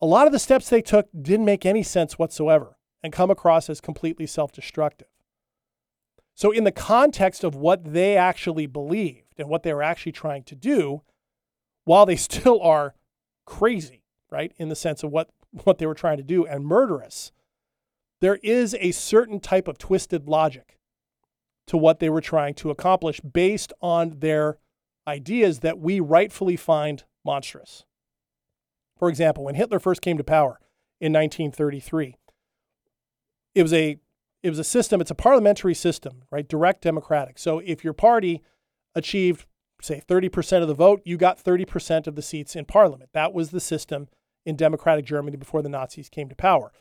[0.00, 3.68] a lot of the steps they took didn't make any sense whatsoever and come across
[3.68, 5.08] as completely self-destructive.
[6.34, 10.44] So in the context of what they actually believed and what they were actually trying
[10.44, 11.02] to do,
[11.84, 12.94] while they still are
[13.44, 14.52] crazy right?
[14.56, 15.30] In the sense of what,
[15.62, 17.30] what they were trying to do and murderous,
[18.20, 20.78] there is a certain type of twisted logic
[21.66, 24.58] to what they were trying to accomplish based on their
[25.06, 27.84] ideas that we rightfully find monstrous.
[28.98, 30.60] For example, when Hitler first came to power
[31.00, 32.16] in 1933,
[33.54, 33.98] it was a
[34.42, 36.46] it was a system, it's a parliamentary system, right?
[36.46, 37.38] Direct democratic.
[37.38, 38.42] So if your party
[38.94, 39.46] achieved
[39.80, 43.10] say 30% of the vote, you got 30% of the seats in parliament.
[43.12, 44.08] That was the system
[44.44, 46.72] in democratic Germany before the Nazis came to power.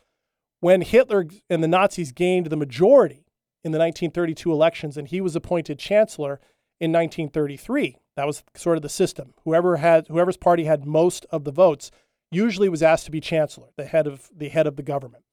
[0.60, 3.23] When Hitler and the Nazis gained the majority
[3.64, 6.40] in the 1932 elections and he was appointed chancellor
[6.80, 9.34] in 1933, that was sort of the system.
[9.44, 11.90] Whoever had whoever's party had most of the votes
[12.30, 15.24] usually was asked to be chancellor, the head of the head of the government.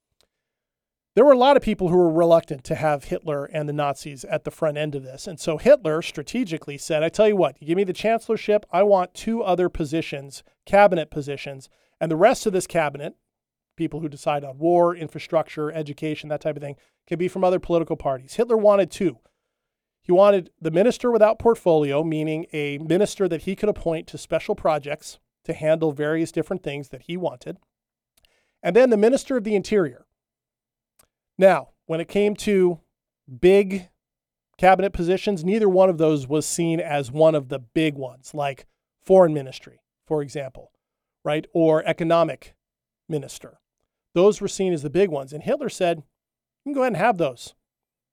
[1.14, 4.24] There were a lot of people who were reluctant to have Hitler and the Nazis
[4.24, 5.28] at the front end of this.
[5.28, 8.84] And so Hitler strategically said, I tell you what, you give me the chancellorship, I
[8.84, 11.68] want two other positions, cabinet positions,
[12.00, 13.16] and the rest of this cabinet,
[13.76, 16.76] people who decide on war, infrastructure, education, that type of thing,
[17.08, 18.36] can be from other political parties.
[18.36, 19.20] Hitler wanted two.
[20.04, 24.56] He wanted the minister without portfolio, meaning a minister that he could appoint to special
[24.56, 27.58] projects to handle various different things that he wanted.
[28.64, 30.06] And then the minister of the interior.
[31.38, 32.80] Now, when it came to
[33.40, 33.90] big
[34.58, 38.66] cabinet positions, neither one of those was seen as one of the big ones, like
[39.04, 40.72] foreign ministry, for example
[41.24, 41.46] right?
[41.54, 42.56] Or economic
[43.08, 43.60] minister.
[44.14, 45.34] Those were seen as the big ones.
[45.34, 46.04] And Hitler said, you
[46.70, 47.54] can go ahead and have those.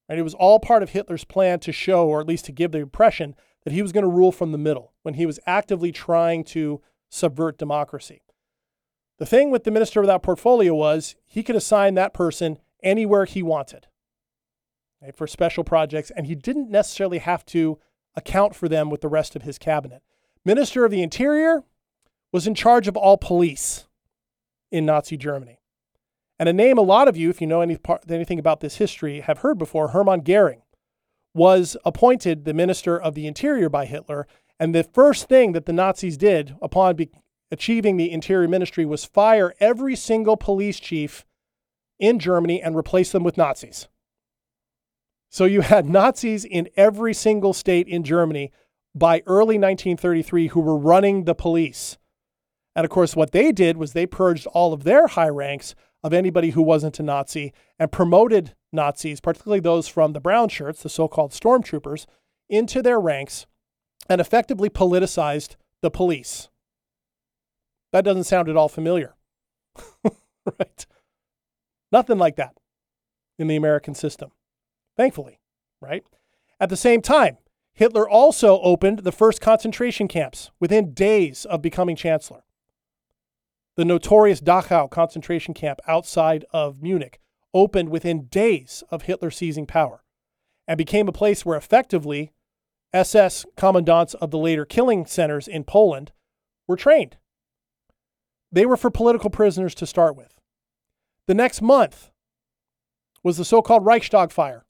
[0.09, 0.19] Right?
[0.19, 2.79] It was all part of Hitler's plan to show, or at least to give the
[2.79, 3.35] impression,
[3.65, 6.81] that he was going to rule from the middle when he was actively trying to
[7.11, 8.23] subvert democracy.
[9.19, 13.43] The thing with the minister without portfolio was he could assign that person anywhere he
[13.43, 13.89] wanted
[15.03, 17.79] right, for special projects, and he didn't necessarily have to
[18.15, 20.03] account for them with the rest of his cabinet.
[20.45, 21.65] Minister of the Interior,
[22.33, 23.87] was in charge of all police
[24.71, 25.58] in Nazi Germany.
[26.39, 28.77] And a name a lot of you, if you know any part, anything about this
[28.77, 30.63] history, have heard before Hermann Goering
[31.35, 34.27] was appointed the Minister of the Interior by Hitler.
[34.59, 37.11] And the first thing that the Nazis did upon be-
[37.51, 41.25] achieving the Interior Ministry was fire every single police chief
[41.99, 43.89] in Germany and replace them with Nazis.
[45.31, 48.53] So you had Nazis in every single state in Germany
[48.95, 51.99] by early 1933 who were running the police.
[52.75, 56.13] And of course, what they did was they purged all of their high ranks of
[56.13, 60.89] anybody who wasn't a Nazi and promoted Nazis, particularly those from the brown shirts, the
[60.89, 62.07] so called stormtroopers,
[62.49, 63.47] into their ranks
[64.09, 66.49] and effectively politicized the police.
[67.93, 69.15] That doesn't sound at all familiar.
[70.59, 70.87] right?
[71.91, 72.55] Nothing like that
[73.39, 74.31] in the American system,
[74.97, 75.41] thankfully,
[75.81, 76.05] right?
[76.61, 77.39] At the same time,
[77.73, 82.43] Hitler also opened the first concentration camps within days of becoming chancellor
[83.79, 87.21] the notorious Dachau concentration camp outside of Munich,
[87.55, 90.03] opened within days of Hitler seizing power
[90.67, 92.33] and became a place where effectively
[92.93, 96.11] SS commandants of the later killing centers in Poland
[96.67, 97.19] were trained.
[98.51, 100.41] They were for political prisoners to start with.
[101.29, 102.11] The next month
[103.23, 104.67] was the so called Reichstag fire,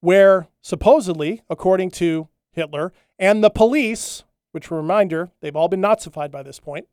[0.00, 6.30] where supposedly, according to Hitler and the police, which, a reminder, they've all been Nazified
[6.30, 6.86] by this point,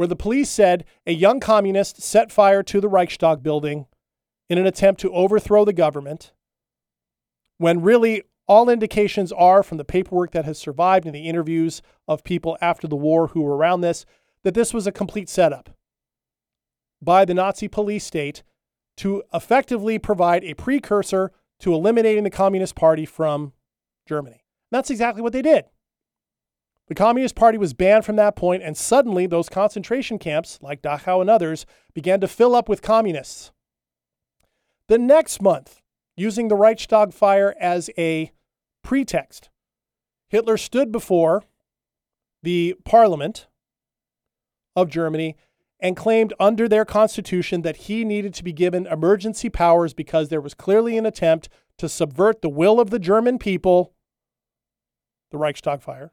[0.00, 3.84] where the police said a young communist set fire to the Reichstag building
[4.48, 6.32] in an attempt to overthrow the government,
[7.58, 12.24] when really all indications are from the paperwork that has survived and the interviews of
[12.24, 14.06] people after the war who were around this
[14.42, 15.68] that this was a complete setup
[17.02, 18.42] by the Nazi police state
[18.96, 23.52] to effectively provide a precursor to eliminating the Communist Party from
[24.08, 24.46] Germany.
[24.70, 25.66] That's exactly what they did.
[26.90, 31.20] The Communist Party was banned from that point, and suddenly those concentration camps, like Dachau
[31.20, 31.64] and others,
[31.94, 33.52] began to fill up with communists.
[34.88, 35.82] The next month,
[36.16, 38.32] using the Reichstag fire as a
[38.82, 39.50] pretext,
[40.26, 41.44] Hitler stood before
[42.42, 43.46] the parliament
[44.74, 45.36] of Germany
[45.78, 50.40] and claimed under their constitution that he needed to be given emergency powers because there
[50.40, 53.92] was clearly an attempt to subvert the will of the German people,
[55.30, 56.10] the Reichstag fire,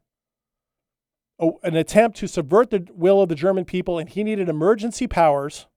[1.39, 5.67] an attempt to subvert the will of the German people, and he needed emergency powers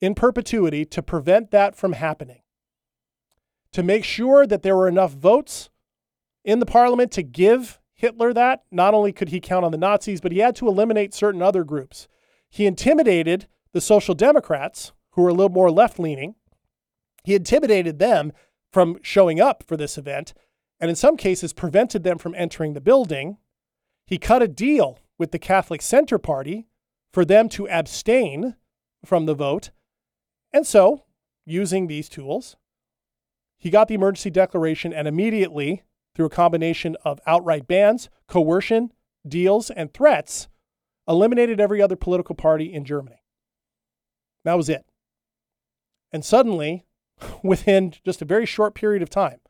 [0.00, 2.40] in perpetuity to prevent that from happening.
[3.72, 5.70] To make sure that there were enough votes
[6.44, 10.20] in the parliament to give Hitler that, not only could he count on the Nazis,
[10.20, 12.08] but he had to eliminate certain other groups.
[12.50, 16.34] He intimidated the Social Democrats, who were a little more left leaning.
[17.22, 18.32] He intimidated them
[18.72, 20.34] from showing up for this event,
[20.80, 23.36] and in some cases prevented them from entering the building.
[24.12, 26.66] He cut a deal with the Catholic Center Party
[27.14, 28.56] for them to abstain
[29.06, 29.70] from the vote.
[30.52, 31.04] And so,
[31.46, 32.56] using these tools,
[33.58, 35.84] he got the emergency declaration and immediately,
[36.14, 38.92] through a combination of outright bans, coercion,
[39.26, 40.46] deals, and threats,
[41.08, 43.22] eliminated every other political party in Germany.
[44.44, 44.84] That was it.
[46.12, 46.84] And suddenly,
[47.42, 49.40] within just a very short period of time,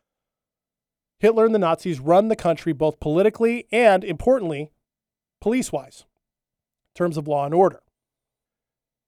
[1.22, 4.72] Hitler and the Nazis run the country both politically and, importantly,
[5.40, 6.04] police wise,
[6.90, 7.80] in terms of law and order.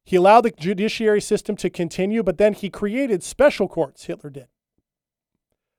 [0.05, 4.47] He allowed the judiciary system to continue, but then he created special courts, Hitler did.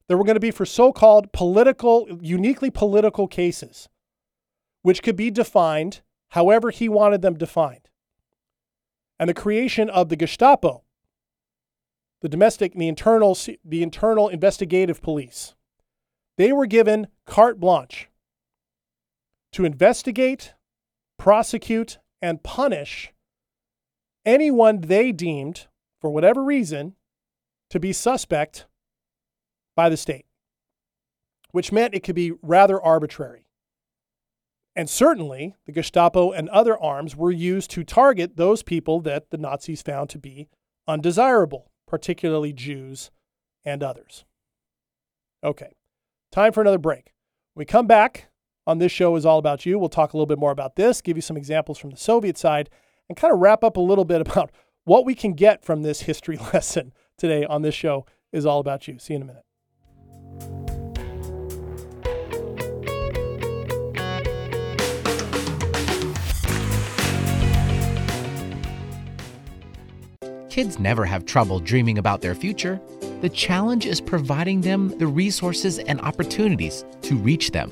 [0.10, 3.88] There were going to be for so called political, uniquely political cases,
[4.82, 7.88] which could be defined however he wanted them defined.
[9.18, 10.84] And the creation of the Gestapo,
[12.22, 15.56] the domestic, the internal, the internal investigative police,
[16.38, 18.10] they were given carte blanche
[19.52, 20.54] to investigate,
[21.18, 23.14] prosecute, and punish
[24.26, 25.68] anyone they deemed,
[26.02, 26.96] for whatever reason,
[27.70, 28.66] to be suspect
[29.76, 30.26] by the state,
[31.52, 33.46] which meant it could be rather arbitrary.
[34.76, 39.38] And certainly, the Gestapo and other arms were used to target those people that the
[39.38, 40.50] Nazis found to be
[40.86, 43.10] undesirable, particularly Jews
[43.64, 44.26] and others.
[45.44, 45.72] Okay,
[46.36, 47.14] time for another break.
[47.54, 48.28] When we come back
[48.68, 49.80] on this show is all about you.
[49.80, 52.38] We'll talk a little bit more about this, give you some examples from the Soviet
[52.38, 52.70] side,
[53.08, 54.52] and kind of wrap up a little bit about
[54.84, 58.86] what we can get from this history lesson today on this show is all about
[58.86, 59.00] you.
[59.00, 59.44] See you in a minute.
[70.50, 72.82] Kids never have trouble dreaming about their future.
[73.22, 77.72] The challenge is providing them the resources and opportunities to reach them.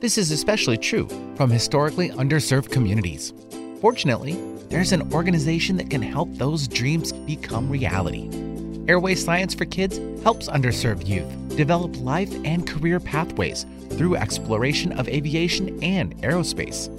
[0.00, 3.32] This is especially true from historically underserved communities.
[3.80, 4.34] Fortunately,
[4.68, 8.28] there's an organization that can help those dreams become reality.
[8.86, 15.08] Airway Science for Kids helps underserved youth develop life and career pathways through exploration of
[15.08, 16.90] aviation and aerospace.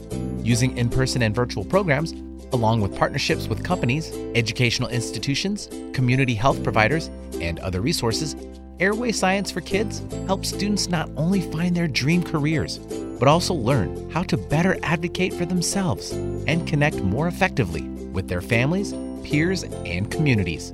[0.43, 2.13] Using in person and virtual programs,
[2.53, 7.09] along with partnerships with companies, educational institutions, community health providers,
[7.41, 8.35] and other resources,
[8.79, 12.79] Airway Science for Kids helps students not only find their dream careers,
[13.19, 18.41] but also learn how to better advocate for themselves and connect more effectively with their
[18.41, 18.93] families,
[19.23, 20.73] peers, and communities.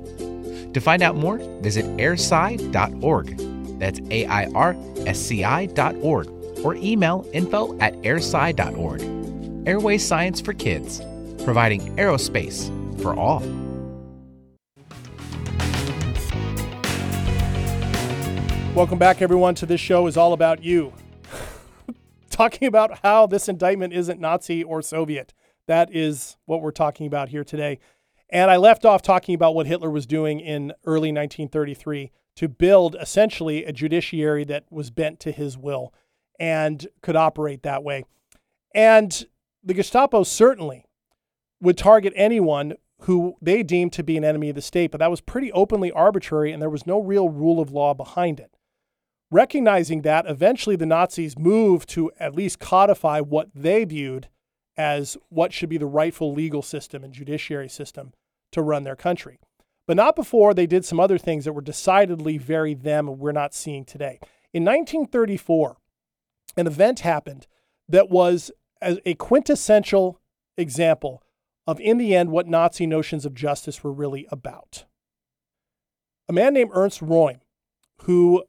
[0.74, 3.36] To find out more, visit airsci.org.
[3.78, 6.28] That's A I R S C I.org
[6.64, 9.68] or email info at airsci.org.
[9.68, 11.00] Airway Science for Kids
[11.44, 12.70] providing aerospace
[13.00, 13.40] for all.
[18.74, 20.94] Welcome back, everyone, to this show is all about you.
[22.30, 25.34] talking about how this indictment isn't Nazi or Soviet.
[25.66, 27.78] That is what we're talking about here today.
[28.30, 32.96] And I left off talking about what Hitler was doing in early 1933 to build
[32.98, 35.92] essentially a judiciary that was bent to his will
[36.40, 38.04] and could operate that way.
[38.74, 39.26] And
[39.62, 40.86] the Gestapo certainly
[41.62, 45.10] would target anyone who they deemed to be an enemy of the state, but that
[45.10, 48.56] was pretty openly arbitrary and there was no real rule of law behind it.
[49.30, 54.28] Recognizing that, eventually the Nazis moved to at least codify what they viewed
[54.76, 58.12] as what should be the rightful legal system and judiciary system
[58.50, 59.38] to run their country.
[59.86, 63.32] But not before they did some other things that were decidedly very them and we're
[63.32, 64.18] not seeing today.
[64.52, 65.76] In 1934,
[66.56, 67.46] an event happened
[67.88, 68.50] that was
[68.82, 70.20] a quintessential
[70.56, 71.22] example
[71.66, 74.84] of, in the end, what Nazi notions of justice were really about.
[76.28, 77.40] A man named Ernst Röhm,
[78.02, 78.44] who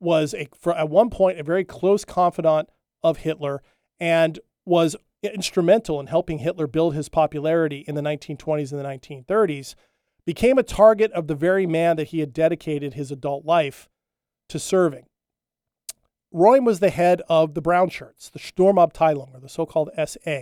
[0.00, 2.68] was a, for, at one point a very close confidant
[3.02, 3.62] of Hitler
[3.98, 9.74] and was instrumental in helping Hitler build his popularity in the 1920s and the 1930s,
[10.24, 13.88] became a target of the very man that he had dedicated his adult life
[14.48, 15.06] to serving.
[16.34, 20.40] Röhm was the head of the Brown Shirts, the Sturmabteilung, or the so called SA,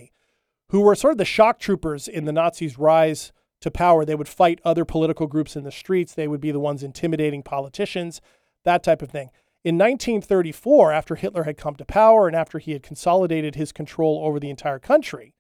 [0.69, 4.05] who were sort of the shock troopers in the Nazis' rise to power.
[4.05, 7.43] They would fight other political groups in the streets, they would be the ones intimidating
[7.43, 8.21] politicians,
[8.65, 9.31] that type of thing.
[9.65, 14.21] In 1934, after Hitler had come to power and after he had consolidated his control
[14.23, 15.35] over the entire country,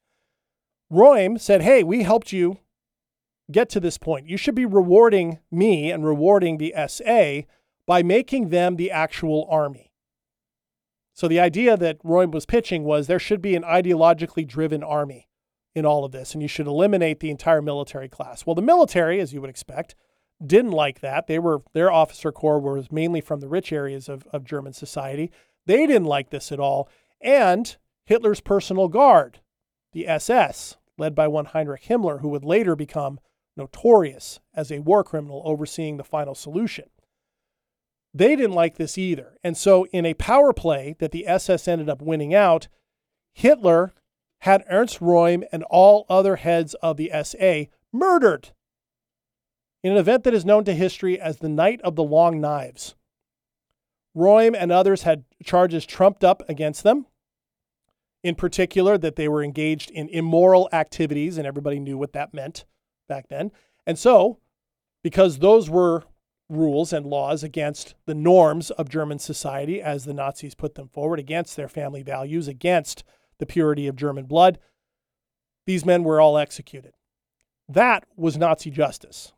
[0.90, 2.58] Röhm said, Hey, we helped you
[3.50, 4.28] get to this point.
[4.28, 7.46] You should be rewarding me and rewarding the SA
[7.86, 9.90] by making them the actual army.
[11.14, 15.28] So the idea that Röhm was pitching was there should be an ideologically driven army
[15.74, 18.44] in all of this, and you should eliminate the entire military class.
[18.44, 19.94] Well, the military, as you would expect,
[20.44, 21.28] didn't like that.
[21.28, 25.30] They were their officer corps was mainly from the rich areas of, of German society.
[25.66, 26.88] They didn't like this at all.
[27.20, 29.40] And Hitler's personal guard,
[29.92, 33.20] the SS, led by one Heinrich Himmler, who would later become
[33.56, 36.86] notorious as a war criminal overseeing the final solution.
[38.16, 39.36] They didn't like this either.
[39.42, 42.68] And so, in a power play that the SS ended up winning out,
[43.32, 43.92] Hitler
[44.42, 48.52] had Ernst Röhm and all other heads of the SA murdered
[49.82, 52.94] in an event that is known to history as the Night of the Long Knives.
[54.16, 57.06] Röhm and others had charges trumped up against them,
[58.22, 62.64] in particular, that they were engaged in immoral activities, and everybody knew what that meant
[63.08, 63.50] back then.
[63.86, 64.38] And so,
[65.02, 66.04] because those were
[66.48, 71.18] rules and laws against the norms of German society as the Nazis put them forward,
[71.18, 73.02] against their family values, against
[73.38, 74.58] the purity of German blood.
[75.66, 76.92] These men were all executed.
[77.68, 79.32] That was Nazi justice,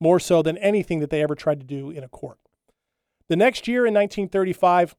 [0.00, 2.38] more so than anything that they ever tried to do in a court.
[3.28, 4.96] The next year in 1935,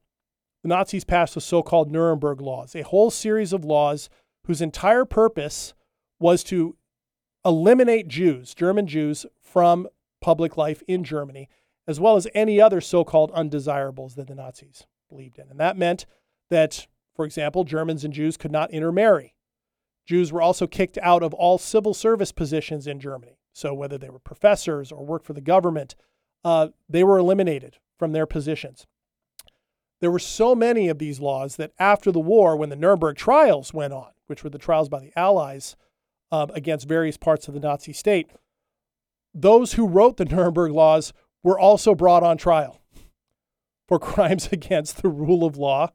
[0.62, 4.08] the Nazis passed the so called Nuremberg Laws, a whole series of laws
[4.46, 5.74] whose entire purpose
[6.18, 6.76] was to
[7.44, 9.88] eliminate Jews, German Jews, from
[10.20, 11.48] public life in Germany,
[11.86, 15.48] as well as any other so called undesirables that the Nazis believed in.
[15.50, 16.06] And that meant
[16.50, 19.34] that, for example, Germans and Jews could not intermarry.
[20.06, 23.38] Jews were also kicked out of all civil service positions in Germany.
[23.52, 25.94] So, whether they were professors or worked for the government,
[26.44, 28.86] uh, they were eliminated from their positions.
[30.00, 33.74] There were so many of these laws that after the war, when the Nuremberg trials
[33.74, 35.76] went on, which were the trials by the Allies
[36.32, 38.30] uh, against various parts of the Nazi state,
[39.34, 41.12] those who wrote the Nuremberg laws
[41.42, 42.80] were also brought on trial
[43.88, 45.90] for crimes against the rule of law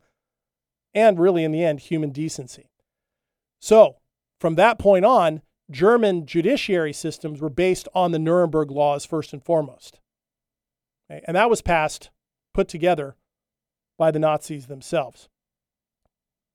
[0.93, 2.69] and, really, in the end, human decency.
[3.59, 3.97] So,
[4.39, 9.43] from that point on, German judiciary systems were based on the Nuremberg laws first and
[9.43, 9.99] foremost.
[11.09, 12.11] And that was passed,
[12.53, 13.15] put together
[13.97, 15.29] by the Nazis themselves.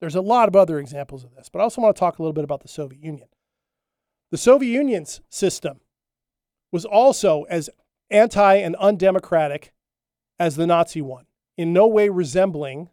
[0.00, 2.22] There's a lot of other examples of this, but I also want to talk a
[2.22, 3.28] little bit about the Soviet Union.
[4.30, 5.80] The Soviet Union's system
[6.72, 7.70] was also as
[8.10, 9.72] anti and undemocratic
[10.38, 12.90] as the Nazi one, in no way resembling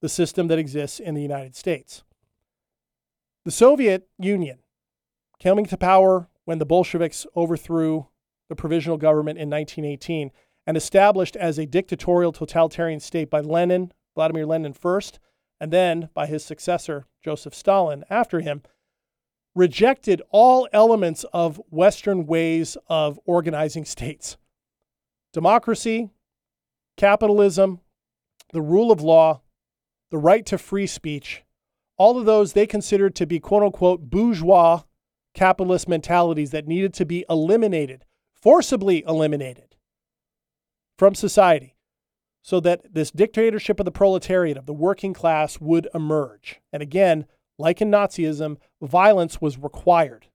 [0.00, 2.02] the system that exists in the United States.
[3.44, 4.58] The Soviet Union,
[5.42, 8.06] coming to power when the Bolsheviks overthrew
[8.48, 10.30] the provisional government in 1918
[10.66, 15.18] and established as a dictatorial totalitarian state by Lenin, Vladimir Lenin first,
[15.60, 18.62] and then by his successor, Joseph Stalin, after him,
[19.58, 24.36] rejected all elements of Western ways of organizing states
[25.32, 26.10] democracy,
[26.96, 27.80] capitalism,
[28.52, 29.42] the rule of law,
[30.10, 31.42] the right to free speech,
[31.96, 34.82] all of those they considered to be quote unquote bourgeois
[35.34, 38.04] capitalist mentalities that needed to be eliminated,
[38.40, 39.74] forcibly eliminated
[40.96, 41.74] from society,
[42.42, 46.60] so that this dictatorship of the proletariat, of the working class, would emerge.
[46.72, 47.26] And again,
[47.58, 50.26] like in Nazism, violence was required.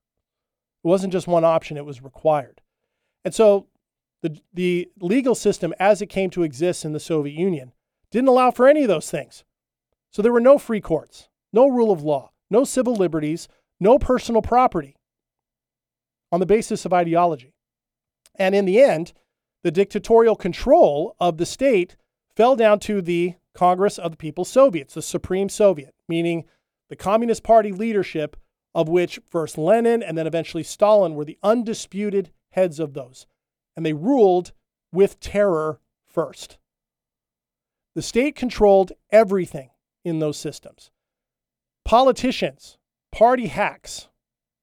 [0.83, 2.61] It wasn't just one option, it was required.
[3.23, 3.67] And so
[4.21, 7.73] the, the legal system as it came to exist in the Soviet Union
[8.11, 9.43] didn't allow for any of those things.
[10.11, 13.47] So there were no free courts, no rule of law, no civil liberties,
[13.79, 14.95] no personal property
[16.31, 17.53] on the basis of ideology.
[18.35, 19.13] And in the end,
[19.63, 21.95] the dictatorial control of the state
[22.35, 26.45] fell down to the Congress of the People's Soviets, the Supreme Soviet, meaning
[26.93, 28.37] the Communist Party leadership,
[28.75, 33.25] of which first Lenin and then eventually Stalin were the undisputed heads of those.
[33.75, 34.51] And they ruled
[34.91, 36.59] with terror first.
[37.95, 39.71] The state controlled everything
[40.05, 40.91] in those systems.
[41.83, 42.77] Politicians,
[43.11, 44.09] party hacks,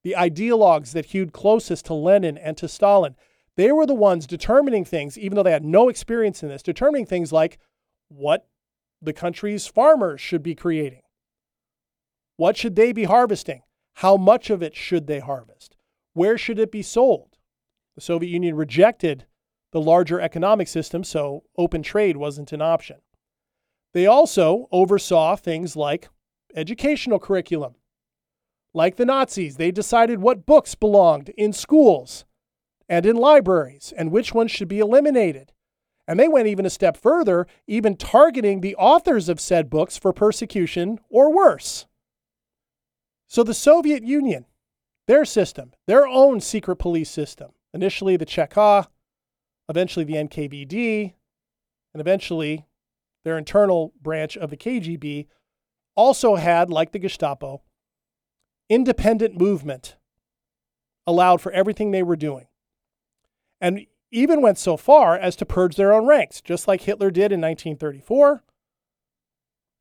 [0.05, 3.17] the ideologues that hewed closest to Lenin and to Stalin,
[3.57, 7.07] they were the ones determining things, even though they had no experience in this, determining
[7.07, 7.59] things like
[8.07, 8.47] what
[9.03, 11.03] the country's farmers should be creating,
[12.41, 13.65] What should they be harvesting?
[13.97, 15.77] How much of it should they harvest?
[16.15, 17.37] Where should it be sold?
[17.97, 19.27] The Soviet Union rejected
[19.73, 23.03] the larger economic system, so open trade wasn't an option.
[23.93, 26.09] They also oversaw things like
[26.57, 27.75] educational curriculum.
[28.73, 32.25] Like the Nazis, they decided what books belonged in schools
[32.89, 35.53] and in libraries and which ones should be eliminated.
[36.09, 40.15] And they went even a step further, even targeting the authors of said books for
[40.15, 41.85] persecution or worse.
[43.31, 44.45] So the Soviet Union,
[45.07, 48.89] their system, their own secret police system, initially the Cheka,
[49.69, 51.15] eventually the NKVD,
[51.95, 52.67] and eventually
[53.25, 55.29] their internal branch of the KGB,
[55.95, 57.63] also had, like the Gestapo,
[58.69, 59.95] independent movement
[61.07, 62.49] allowed for everything they were doing.
[63.61, 67.31] And even went so far as to purge their own ranks, just like Hitler did
[67.31, 68.43] in 1934.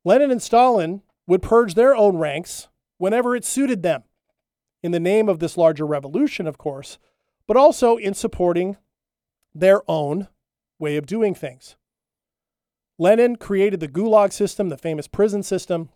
[0.04, 2.68] Lenin and Stalin would purge their own ranks
[3.00, 4.02] whenever it suited them,
[4.82, 6.98] in the name of this larger revolution, of course,
[7.46, 8.76] but also in supporting
[9.54, 10.28] their own
[10.78, 11.76] way of doing things.
[12.98, 15.88] Lenin created the Gulag system, the famous prison system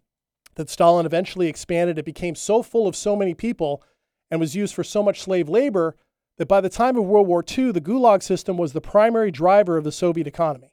[0.55, 1.99] that Stalin eventually expanded.
[1.99, 3.83] It became so full of so many people
[4.31, 5.97] and was used for so much slave labor
[6.39, 9.77] that by the time of World War II, the Gulag system was the primary driver
[9.77, 10.73] of the Soviet economy.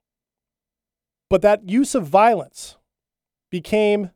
[1.30, 2.78] But that use of violence
[3.50, 4.12] became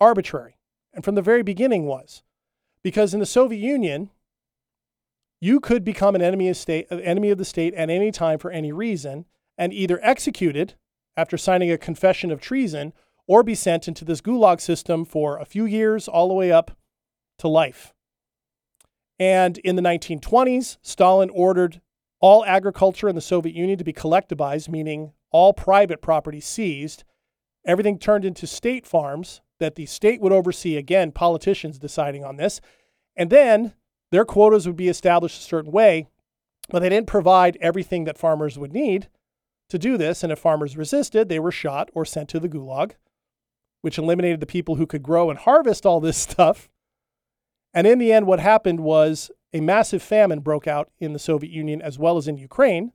[0.00, 0.55] arbitrary,
[0.96, 2.22] and from the very beginning was.
[2.82, 4.10] Because in the Soviet Union,
[5.40, 8.50] you could become an enemy of, state, enemy of the state at any time for
[8.50, 9.26] any reason
[9.58, 10.74] and either executed
[11.16, 12.94] after signing a confession of treason
[13.26, 16.76] or be sent into this gulag system for a few years all the way up
[17.38, 17.92] to life.
[19.18, 21.80] And in the 1920s, Stalin ordered
[22.20, 27.04] all agriculture in the Soviet Union to be collectivized, meaning all private property seized.
[27.66, 30.76] Everything turned into state farms that the state would oversee.
[30.76, 32.60] Again, politicians deciding on this.
[33.16, 33.74] And then
[34.10, 36.06] their quotas would be established a certain way,
[36.68, 39.08] but they didn't provide everything that farmers would need
[39.68, 40.22] to do this.
[40.22, 42.92] And if farmers resisted, they were shot or sent to the gulag,
[43.80, 46.68] which eliminated the people who could grow and harvest all this stuff.
[47.74, 51.52] And in the end, what happened was a massive famine broke out in the Soviet
[51.52, 52.92] Union as well as in Ukraine.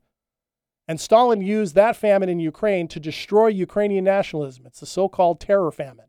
[0.87, 4.65] And Stalin used that famine in Ukraine to destroy Ukrainian nationalism.
[4.65, 6.07] It's the so called terror famine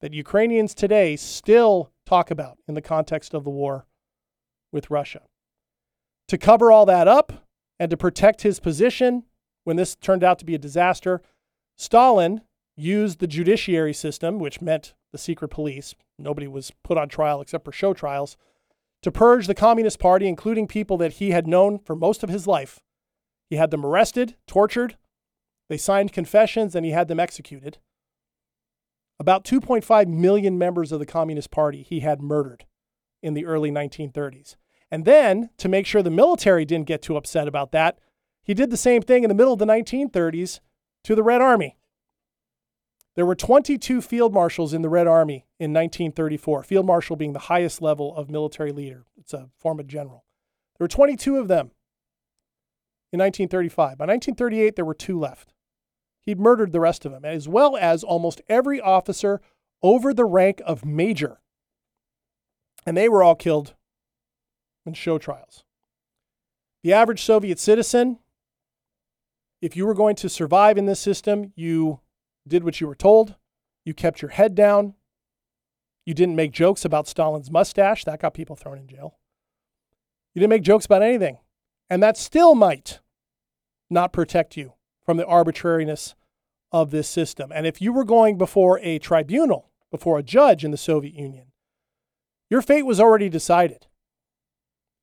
[0.00, 3.86] that Ukrainians today still talk about in the context of the war
[4.72, 5.22] with Russia.
[6.28, 7.46] To cover all that up
[7.78, 9.24] and to protect his position
[9.64, 11.22] when this turned out to be a disaster,
[11.76, 12.42] Stalin
[12.76, 15.94] used the judiciary system, which meant the secret police.
[16.18, 18.36] Nobody was put on trial except for show trials,
[19.02, 22.46] to purge the Communist Party, including people that he had known for most of his
[22.46, 22.80] life.
[23.48, 24.96] He had them arrested, tortured,
[25.68, 27.78] they signed confessions, and he had them executed.
[29.18, 32.66] About 2.5 million members of the Communist Party he had murdered
[33.22, 34.56] in the early 1930s.
[34.90, 37.98] And then, to make sure the military didn't get too upset about that,
[38.42, 40.60] he did the same thing in the middle of the 1930s
[41.04, 41.76] to the Red Army.
[43.16, 47.38] There were 22 field marshals in the Red Army in 1934, field marshal being the
[47.40, 49.06] highest level of military leader.
[49.16, 50.24] It's a form of general.
[50.78, 51.70] There were 22 of them
[53.12, 53.96] in 1935.
[53.96, 55.54] By 1938, there were two left.
[56.26, 59.40] He'd murdered the rest of them, as well as almost every officer
[59.82, 61.40] over the rank of major.
[62.84, 63.74] And they were all killed
[64.84, 65.64] in show trials.
[66.82, 68.18] The average Soviet citizen
[69.62, 72.00] if you were going to survive in this system, you
[72.46, 73.36] did what you were told,
[73.84, 74.94] you kept your head down,
[76.04, 79.18] you didn't make jokes about Stalin's mustache, that got people thrown in jail.
[80.34, 81.38] You didn't make jokes about anything.
[81.88, 83.00] And that still might
[83.88, 84.74] not protect you
[85.06, 86.14] from the arbitrariness
[86.72, 87.50] of this system.
[87.54, 91.46] And if you were going before a tribunal, before a judge in the Soviet Union,
[92.50, 93.86] your fate was already decided.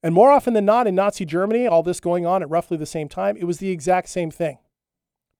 [0.04, 2.86] And more often than not, in Nazi Germany, all this going on at roughly the
[2.86, 4.60] same time, it was the exact same thing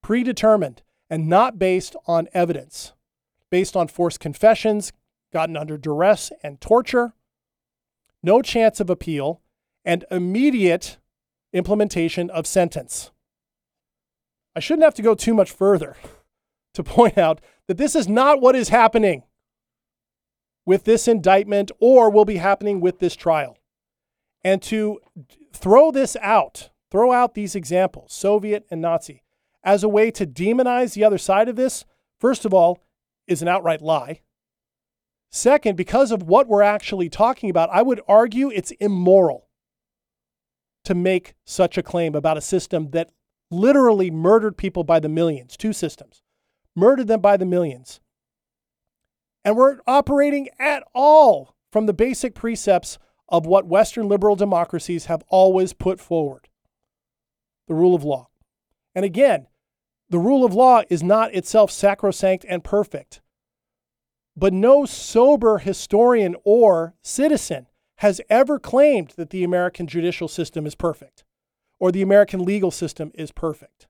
[0.02, 2.92] predetermined and not based on evidence,
[3.50, 4.92] based on forced confessions,
[5.32, 7.14] gotten under duress and torture,
[8.22, 9.40] no chance of appeal,
[9.84, 10.98] and immediate
[11.52, 13.10] implementation of sentence.
[14.56, 15.96] I shouldn't have to go too much further
[16.74, 19.24] to point out that this is not what is happening
[20.66, 23.58] with this indictment or will be happening with this trial
[24.42, 25.00] and to
[25.52, 29.22] throw this out, throw out these examples, Soviet and Nazi,
[29.64, 31.84] as a way to demonize the other side of this,
[32.20, 32.78] first of all,
[33.26, 34.20] is an outright lie.
[35.32, 39.48] Second, because of what we're actually talking about, I would argue it's immoral
[40.84, 43.10] to make such a claim about a system that
[43.50, 46.22] literally murdered people by the millions, two systems,
[46.74, 48.00] murdered them by the millions.
[49.44, 55.22] And we're operating at all from the basic precepts of what Western liberal democracies have
[55.28, 56.48] always put forward
[57.66, 58.28] the rule of law.
[58.94, 59.46] And again,
[60.10, 63.20] the rule of law is not itself sacrosanct and perfect.
[64.36, 67.66] But no sober historian or citizen
[67.96, 71.23] has ever claimed that the American judicial system is perfect
[71.78, 73.86] or the American legal system is perfect.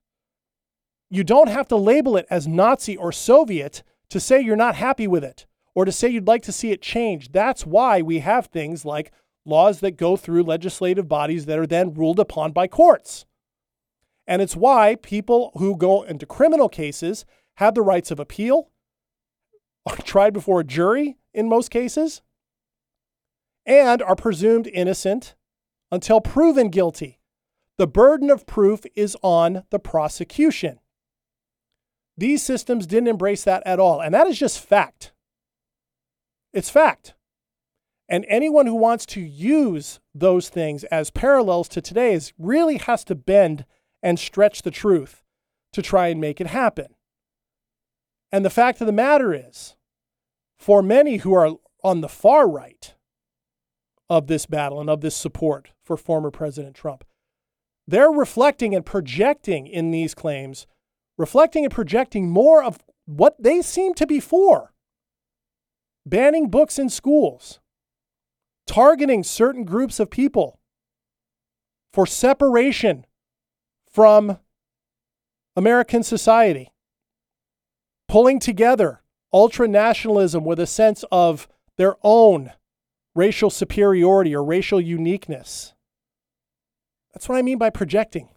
[1.09, 5.07] You don't have to label it as Nazi or Soviet to say you're not happy
[5.07, 7.31] with it or to say you'd like to see it change.
[7.31, 9.11] That's why we have things like
[9.45, 13.25] laws that go through legislative bodies that are then ruled upon by courts.
[14.27, 17.25] And it's why people who go into criminal cases
[17.57, 18.71] have the rights of appeal,
[19.85, 22.21] are tried before a jury in most cases,
[23.65, 25.35] and are presumed innocent
[25.91, 27.19] until proven guilty.
[27.77, 30.79] The burden of proof is on the prosecution.
[32.17, 33.99] These systems didn't embrace that at all.
[34.01, 35.11] And that is just fact.
[36.53, 37.15] It's fact.
[38.07, 43.15] And anyone who wants to use those things as parallels to today's really has to
[43.15, 43.65] bend
[44.01, 45.23] and stretch the truth
[45.73, 46.95] to try and make it happen.
[48.31, 49.75] And the fact of the matter is,
[50.57, 52.93] for many who are on the far right
[54.09, 57.03] of this battle and of this support for former President Trump,
[57.87, 60.67] they're reflecting and projecting in these claims,
[61.17, 64.71] reflecting and projecting more of what they seem to be for
[66.05, 67.59] banning books in schools,
[68.67, 70.59] targeting certain groups of people
[71.91, 73.05] for separation
[73.91, 74.37] from
[75.55, 76.71] American society,
[78.07, 79.01] pulling together
[79.33, 82.51] ultra nationalism with a sense of their own
[83.15, 85.73] racial superiority or racial uniqueness.
[87.15, 88.27] That's what I mean by projecting.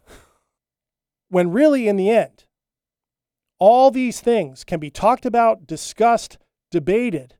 [1.29, 2.45] When really, in the end,
[3.59, 6.37] all these things can be talked about, discussed,
[6.71, 7.35] debated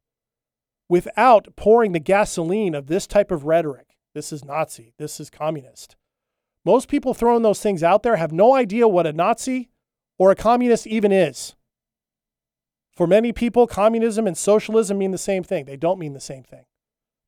[0.90, 3.96] without pouring the gasoline of this type of rhetoric.
[4.14, 4.94] This is Nazi.
[5.00, 5.96] This is communist.
[6.66, 9.70] Most people throwing those things out there have no idea what a Nazi
[10.18, 11.56] or a communist even is.
[12.92, 15.66] For many people, communism and socialism mean the same thing.
[15.66, 16.66] They don't mean the same thing.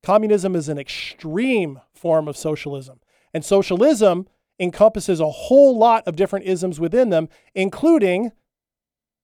[0.03, 2.99] Communism is an extreme form of socialism,
[3.33, 4.27] and socialism
[4.59, 8.31] encompasses a whole lot of different isms within them, including,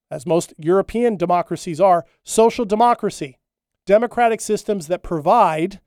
[0.09, 3.37] as most European democracies are, social democracy,
[3.85, 5.79] democratic systems that provide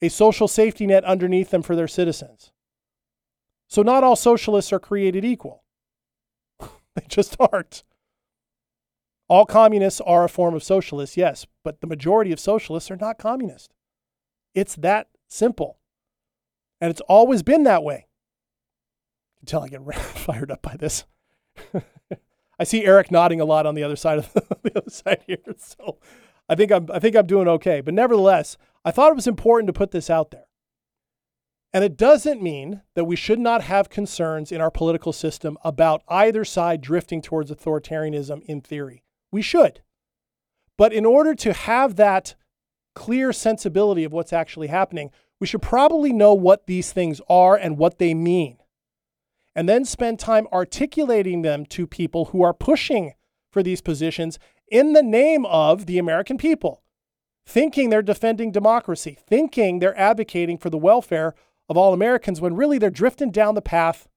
[0.00, 2.50] a social safety net underneath them for their citizens.
[3.68, 5.62] So not all socialists are created equal.
[6.60, 7.84] they just aren't.
[9.28, 13.16] All communists are a form of socialist, yes, but the majority of socialists are not
[13.16, 13.72] communist.
[14.54, 15.78] It's that simple.
[16.82, 18.08] And it's always been that way.
[19.40, 21.04] Until I get fired up by this.
[22.58, 25.22] I see Eric nodding a lot on the other side of the, the other side
[25.28, 25.38] here.
[25.58, 25.98] So
[26.48, 27.80] I think I'm I think I'm doing okay.
[27.80, 30.46] But nevertheless, I thought it was important to put this out there.
[31.72, 36.02] And it doesn't mean that we should not have concerns in our political system about
[36.08, 39.04] either side drifting towards authoritarianism in theory.
[39.30, 39.82] We should.
[40.76, 42.34] But in order to have that
[42.96, 45.10] clear sensibility of what's actually happening,
[45.42, 48.58] we should probably know what these things are and what they mean.
[49.56, 53.14] And then spend time articulating them to people who are pushing
[53.50, 54.38] for these positions
[54.68, 56.84] in the name of the American people,
[57.44, 61.34] thinking they're defending democracy, thinking they're advocating for the welfare
[61.68, 64.08] of all Americans when really they're drifting down the path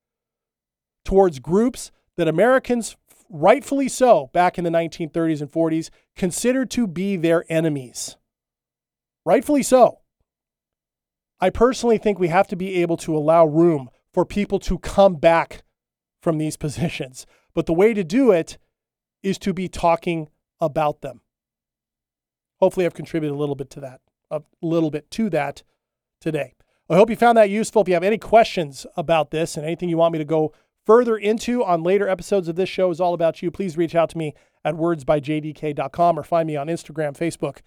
[1.06, 2.98] towards groups that Americans,
[3.32, 8.16] rightfully so, back in the 1930s and 40s, considered to be their enemies.
[9.26, 10.02] Rightfully so.
[11.40, 15.16] I personally think we have to be able to allow room for people to come
[15.16, 15.64] back
[16.22, 17.26] from these positions.
[17.54, 18.58] But the way to do it
[19.24, 20.30] is to be talking
[20.60, 21.22] about them.
[22.60, 25.64] Hopefully, I've contributed a little bit to that, a little bit to that
[26.22, 26.54] today.
[26.90, 27.82] I hope you found that useful.
[27.82, 30.54] If you have any questions about this and anything you want me to go
[30.86, 34.10] further into on later episodes of this show is all about you, please reach out
[34.12, 34.34] to me
[34.64, 37.60] at wordsbyjdk.com or find me on Instagram, Facebook,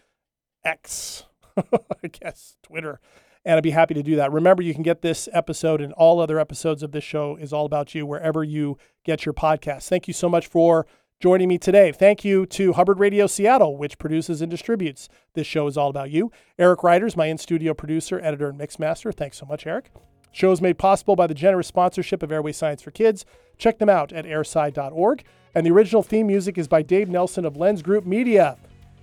[0.64, 1.24] X,
[1.56, 3.00] I guess, Twitter.
[3.44, 4.32] And I'd be happy to do that.
[4.32, 7.66] Remember, you can get this episode and all other episodes of this show is all
[7.66, 9.88] about you wherever you get your podcasts.
[9.88, 10.86] Thank you so much for
[11.20, 11.90] joining me today.
[11.90, 16.10] Thank you to Hubbard Radio Seattle, which produces and distributes this show is all about
[16.10, 16.30] you.
[16.58, 19.14] Eric Reiters, my in-studio producer, editor, and mixmaster.
[19.14, 19.90] Thanks so much, Eric.
[20.30, 23.24] Show is made possible by the generous sponsorship of Airway Science for Kids.
[23.56, 25.24] Check them out at airsci.org.
[25.54, 28.58] And the original theme music is by Dave Nelson of Lens Group Media.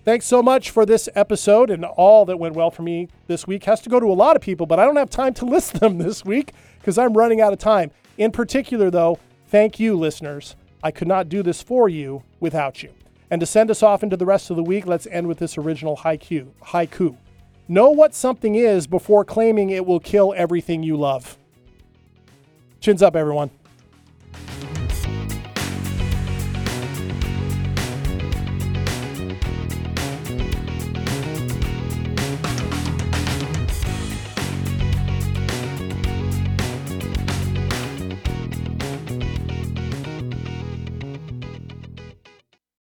[0.06, 3.64] Thanks so much for this episode and all that went well for me this week.
[3.64, 5.80] Has to go to a lot of people, but I don't have time to list
[5.80, 7.90] them this week because I'm running out of time.
[8.16, 12.92] In particular, though, thank you, listeners I could not do this for you without you.
[13.32, 15.58] And to send us off into the rest of the week, let's end with this
[15.58, 16.52] original haiku.
[16.64, 17.18] Haiku.
[17.68, 21.40] Know what something is before claiming it will kill everything you love.
[22.80, 23.50] Chins up, everyone.